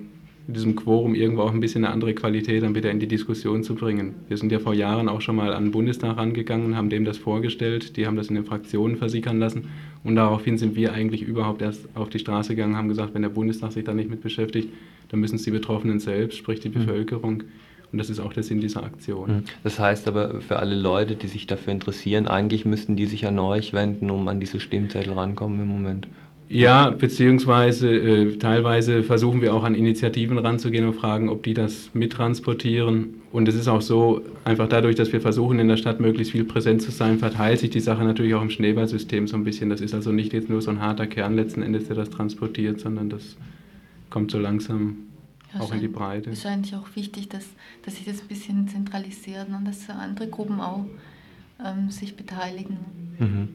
mit 0.46 0.56
diesem 0.56 0.74
Quorum 0.76 1.14
irgendwo 1.14 1.42
auch 1.42 1.52
ein 1.52 1.60
bisschen 1.60 1.84
eine 1.84 1.92
andere 1.92 2.14
Qualität 2.14 2.62
dann 2.62 2.74
wieder 2.74 2.90
in 2.90 3.00
die 3.00 3.06
Diskussion 3.06 3.62
zu 3.62 3.74
bringen. 3.74 4.14
Wir 4.28 4.36
sind 4.36 4.52
ja 4.52 4.58
vor 4.58 4.74
Jahren 4.74 5.08
auch 5.08 5.20
schon 5.20 5.36
mal 5.36 5.52
an 5.52 5.64
den 5.64 5.70
Bundestag 5.70 6.16
rangegangen 6.16 6.76
haben 6.76 6.90
dem 6.90 7.04
das 7.04 7.18
vorgestellt. 7.18 7.96
Die 7.96 8.06
haben 8.06 8.16
das 8.16 8.28
in 8.28 8.34
den 8.34 8.44
Fraktionen 8.44 8.96
versickern 8.96 9.38
lassen. 9.38 9.68
Und 10.02 10.16
daraufhin 10.16 10.58
sind 10.58 10.76
wir 10.76 10.92
eigentlich 10.92 11.22
überhaupt 11.22 11.62
erst 11.62 11.88
auf 11.94 12.08
die 12.08 12.18
Straße 12.18 12.54
gegangen, 12.54 12.76
haben 12.76 12.88
gesagt, 12.88 13.14
wenn 13.14 13.22
der 13.22 13.30
Bundestag 13.30 13.72
sich 13.72 13.84
da 13.84 13.94
nicht 13.94 14.10
mit 14.10 14.20
beschäftigt, 14.20 14.68
dann 15.08 15.20
müssen 15.20 15.36
es 15.36 15.42
die 15.42 15.50
Betroffenen 15.50 15.98
selbst, 15.98 16.38
sprich 16.38 16.60
die 16.60 16.68
mhm. 16.68 16.74
Bevölkerung. 16.74 17.42
Und 17.94 17.98
das 17.98 18.10
ist 18.10 18.18
auch 18.18 18.32
der 18.32 18.42
Sinn 18.42 18.60
dieser 18.60 18.82
Aktion. 18.82 19.30
Mhm. 19.30 19.44
Das 19.62 19.78
heißt 19.78 20.08
aber 20.08 20.40
für 20.40 20.58
alle 20.58 20.74
Leute, 20.74 21.14
die 21.14 21.28
sich 21.28 21.46
dafür 21.46 21.72
interessieren, 21.72 22.26
eigentlich 22.26 22.64
müssten 22.64 22.96
die 22.96 23.06
sich 23.06 23.24
an 23.24 23.38
euch 23.38 23.72
wenden, 23.72 24.10
um 24.10 24.26
an 24.26 24.40
diese 24.40 24.58
Stimmzettel 24.58 25.12
rankommen 25.12 25.60
im 25.60 25.68
Moment. 25.68 26.08
Ja, 26.48 26.90
beziehungsweise 26.90 27.88
äh, 27.94 28.36
teilweise 28.36 29.04
versuchen 29.04 29.42
wir 29.42 29.54
auch 29.54 29.62
an 29.62 29.76
Initiativen 29.76 30.38
ranzugehen 30.38 30.84
und 30.88 30.94
fragen, 30.94 31.28
ob 31.28 31.44
die 31.44 31.54
das 31.54 31.90
mittransportieren. 31.94 33.22
Und 33.30 33.46
es 33.46 33.54
ist 33.54 33.68
auch 33.68 33.80
so, 33.80 34.22
einfach 34.42 34.66
dadurch, 34.66 34.96
dass 34.96 35.12
wir 35.12 35.20
versuchen, 35.20 35.60
in 35.60 35.68
der 35.68 35.76
Stadt 35.76 36.00
möglichst 36.00 36.32
viel 36.32 36.44
präsent 36.44 36.82
zu 36.82 36.90
sein, 36.90 37.20
verteilt 37.20 37.60
sich 37.60 37.70
die 37.70 37.78
Sache 37.78 38.02
natürlich 38.02 38.34
auch 38.34 38.42
im 38.42 38.50
Schneeballsystem 38.50 39.28
so 39.28 39.36
ein 39.36 39.44
bisschen. 39.44 39.70
Das 39.70 39.80
ist 39.80 39.94
also 39.94 40.10
nicht 40.10 40.32
jetzt 40.32 40.50
nur 40.50 40.60
so 40.60 40.72
ein 40.72 40.80
harter 40.80 41.06
Kern 41.06 41.36
letzten 41.36 41.62
Endes, 41.62 41.86
der 41.86 41.94
das 41.94 42.10
transportiert, 42.10 42.80
sondern 42.80 43.08
das 43.08 43.36
kommt 44.10 44.32
so 44.32 44.40
langsam 44.40 44.96
auch 45.60 45.72
in 45.72 45.80
die 45.80 45.88
Breite. 45.88 46.30
Es 46.30 46.40
ist 46.40 46.46
eigentlich 46.46 46.74
auch 46.74 46.94
wichtig, 46.94 47.28
dass, 47.28 47.44
dass 47.84 47.96
sich 47.96 48.04
das 48.04 48.20
ein 48.20 48.28
bisschen 48.28 48.68
zentralisiert 48.68 49.48
und 49.48 49.64
dass 49.64 49.88
andere 49.88 50.28
Gruppen 50.28 50.60
auch 50.60 50.84
ähm, 51.64 51.90
sich 51.90 52.16
beteiligen. 52.16 52.78
Mhm. 53.18 53.48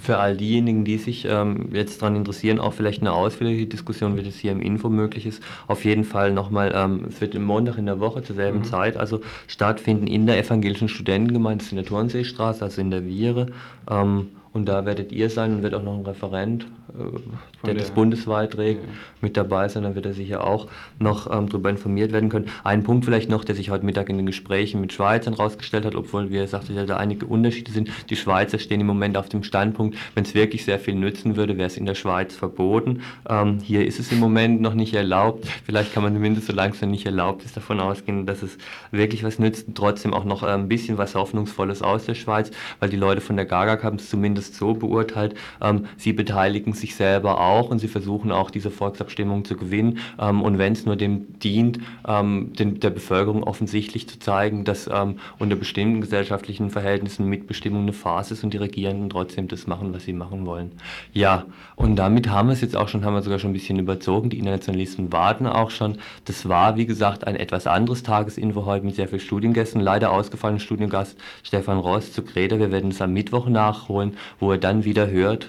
Für 0.00 0.18
all 0.18 0.36
diejenigen, 0.36 0.84
die 0.84 0.98
sich 0.98 1.24
ähm, 1.24 1.70
jetzt 1.72 2.02
daran 2.02 2.16
interessieren, 2.16 2.60
auch 2.60 2.72
vielleicht 2.72 3.00
eine 3.00 3.12
ausführliche 3.12 3.66
Diskussion, 3.66 4.16
wie 4.16 4.22
das 4.22 4.36
hier 4.36 4.52
im 4.52 4.60
Info 4.60 4.88
möglich 4.88 5.26
ist, 5.26 5.42
auf 5.66 5.84
jeden 5.84 6.04
Fall 6.04 6.32
nochmal, 6.32 6.72
ähm, 6.74 7.06
es 7.08 7.20
wird 7.20 7.34
am 7.34 7.44
Montag 7.44 7.78
in 7.78 7.86
der 7.86 8.00
Woche 8.00 8.22
zur 8.22 8.36
selben 8.36 8.58
mhm. 8.58 8.64
Zeit, 8.64 8.96
also 8.96 9.20
stattfinden 9.48 10.06
in 10.06 10.26
der 10.26 10.38
evangelischen 10.38 10.88
Studentengemeinde 10.88 11.64
in 11.70 11.76
der 11.76 11.86
Turnseestraße, 11.86 12.64
also 12.64 12.80
in 12.80 12.90
der 12.90 13.04
Viere. 13.04 13.48
Ähm, 13.90 14.28
Und 14.52 14.66
da 14.66 14.84
werdet 14.84 15.12
ihr 15.12 15.30
sein 15.30 15.54
und 15.54 15.62
wird 15.62 15.74
auch 15.74 15.82
noch 15.82 15.94
ein 15.94 16.04
Referent, 16.04 16.66
äh, 16.92 17.66
der, 17.66 17.74
das 17.74 17.90
bundesweit 17.90 18.52
trägt, 18.52 18.82
ja. 18.82 18.88
mit 19.22 19.36
dabei 19.36 19.68
sein. 19.68 19.82
Dann 19.82 19.94
wird 19.94 20.04
er 20.04 20.12
sicher 20.12 20.44
auch 20.46 20.66
noch 20.98 21.32
ähm, 21.32 21.48
darüber 21.48 21.70
informiert 21.70 22.12
werden 22.12 22.28
können. 22.28 22.48
Ein 22.62 22.82
Punkt 22.82 23.06
vielleicht 23.06 23.30
noch, 23.30 23.44
der 23.44 23.54
sich 23.54 23.70
heute 23.70 23.86
Mittag 23.86 24.10
in 24.10 24.18
den 24.18 24.26
Gesprächen 24.26 24.80
mit 24.80 24.92
Schweizern 24.92 25.36
herausgestellt 25.36 25.86
hat, 25.86 25.94
obwohl, 25.94 26.30
wie 26.30 26.36
er 26.36 26.48
sagte, 26.48 26.74
da 26.84 26.96
einige 26.98 27.24
Unterschiede 27.24 27.72
sind. 27.72 27.88
Die 28.10 28.16
Schweizer 28.16 28.58
stehen 28.58 28.80
im 28.80 28.86
Moment 28.86 29.16
auf 29.16 29.30
dem 29.30 29.42
Standpunkt, 29.42 29.96
wenn 30.14 30.24
es 30.24 30.34
wirklich 30.34 30.66
sehr 30.66 30.78
viel 30.78 30.96
nützen 30.96 31.36
würde, 31.36 31.56
wäre 31.56 31.68
es 31.68 31.78
in 31.78 31.86
der 31.86 31.94
Schweiz 31.94 32.34
verboten. 32.36 33.00
Ähm, 33.28 33.58
hier 33.62 33.86
ist 33.86 33.98
es 33.98 34.12
im 34.12 34.18
Moment 34.18 34.60
noch 34.60 34.74
nicht 34.74 34.92
erlaubt. 34.92 35.46
Vielleicht 35.64 35.94
kann 35.94 36.02
man 36.02 36.12
zumindest, 36.12 36.48
solange 36.48 36.74
es 36.74 36.82
noch 36.82 36.88
nicht 36.88 37.06
erlaubt 37.06 37.42
ist, 37.44 37.56
davon 37.56 37.80
ausgehen, 37.80 38.26
dass 38.26 38.42
es 38.42 38.58
wirklich 38.90 39.24
was 39.24 39.38
nützt. 39.38 39.68
Trotzdem 39.74 40.12
auch 40.12 40.24
noch 40.24 40.42
äh, 40.42 40.48
ein 40.48 40.68
bisschen 40.68 40.98
was 40.98 41.14
Hoffnungsvolles 41.14 41.80
aus 41.80 42.04
der 42.04 42.14
Schweiz, 42.14 42.50
weil 42.80 42.90
die 42.90 42.96
Leute 42.96 43.22
von 43.22 43.36
der 43.36 43.46
GAGAG 43.46 43.82
haben 43.82 43.96
es 43.96 44.10
zumindest 44.10 44.41
so 44.42 44.74
beurteilt, 44.74 45.34
ähm, 45.60 45.86
sie 45.96 46.12
beteiligen 46.12 46.72
sich 46.72 46.94
selber 46.94 47.40
auch 47.40 47.70
und 47.70 47.78
sie 47.78 47.88
versuchen 47.88 48.32
auch 48.32 48.50
diese 48.50 48.70
Volksabstimmung 48.70 49.44
zu 49.44 49.56
gewinnen. 49.56 49.98
Ähm, 50.18 50.42
und 50.42 50.58
wenn 50.58 50.72
es 50.72 50.84
nur 50.84 50.96
dem 50.96 51.38
dient, 51.38 51.78
ähm, 52.06 52.52
den, 52.58 52.80
der 52.80 52.90
Bevölkerung 52.90 53.44
offensichtlich 53.44 54.08
zu 54.08 54.18
zeigen, 54.18 54.64
dass 54.64 54.88
ähm, 54.92 55.16
unter 55.38 55.56
bestimmten 55.56 56.00
gesellschaftlichen 56.00 56.70
Verhältnissen 56.70 57.26
Mitbestimmung 57.28 57.82
eine 57.82 57.92
Phase 57.92 58.34
ist 58.34 58.44
und 58.44 58.52
die 58.52 58.58
Regierenden 58.58 59.10
trotzdem 59.10 59.48
das 59.48 59.66
machen, 59.66 59.94
was 59.94 60.04
sie 60.04 60.12
machen 60.12 60.46
wollen. 60.46 60.72
Ja, 61.12 61.46
und 61.76 61.96
damit 61.96 62.28
haben 62.28 62.48
wir 62.48 62.52
es 62.52 62.60
jetzt 62.60 62.76
auch 62.76 62.88
schon, 62.88 63.04
haben 63.04 63.14
wir 63.14 63.22
sogar 63.22 63.38
schon 63.38 63.50
ein 63.50 63.54
bisschen 63.54 63.78
überzogen. 63.78 64.30
Die 64.30 64.38
Internationalisten 64.38 65.12
warten 65.12 65.46
auch 65.46 65.70
schon. 65.70 65.98
Das 66.24 66.48
war, 66.48 66.76
wie 66.76 66.86
gesagt, 66.86 67.26
ein 67.26 67.36
etwas 67.36 67.66
anderes 67.66 68.02
Tagesinfo 68.02 68.66
heute 68.66 68.84
mit 68.84 68.96
sehr 68.96 69.08
vielen 69.08 69.20
Studiengästen. 69.20 69.80
Leider 69.80 70.12
ausgefallen 70.12 70.60
Studiengast 70.60 71.16
Stefan 71.42 71.78
Ross 71.78 72.12
zu 72.12 72.22
Greta. 72.22 72.58
Wir 72.58 72.70
werden 72.70 72.90
es 72.90 73.00
am 73.00 73.12
Mittwoch 73.12 73.48
nachholen, 73.48 74.16
wo 74.38 74.52
er 74.52 74.58
dann 74.58 74.84
wieder 74.84 75.10
hört. 75.10 75.48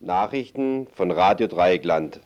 Nachrichten 0.00 0.86
von 0.94 1.10
Radio 1.10 1.46
Dreieckland. 1.46 2.20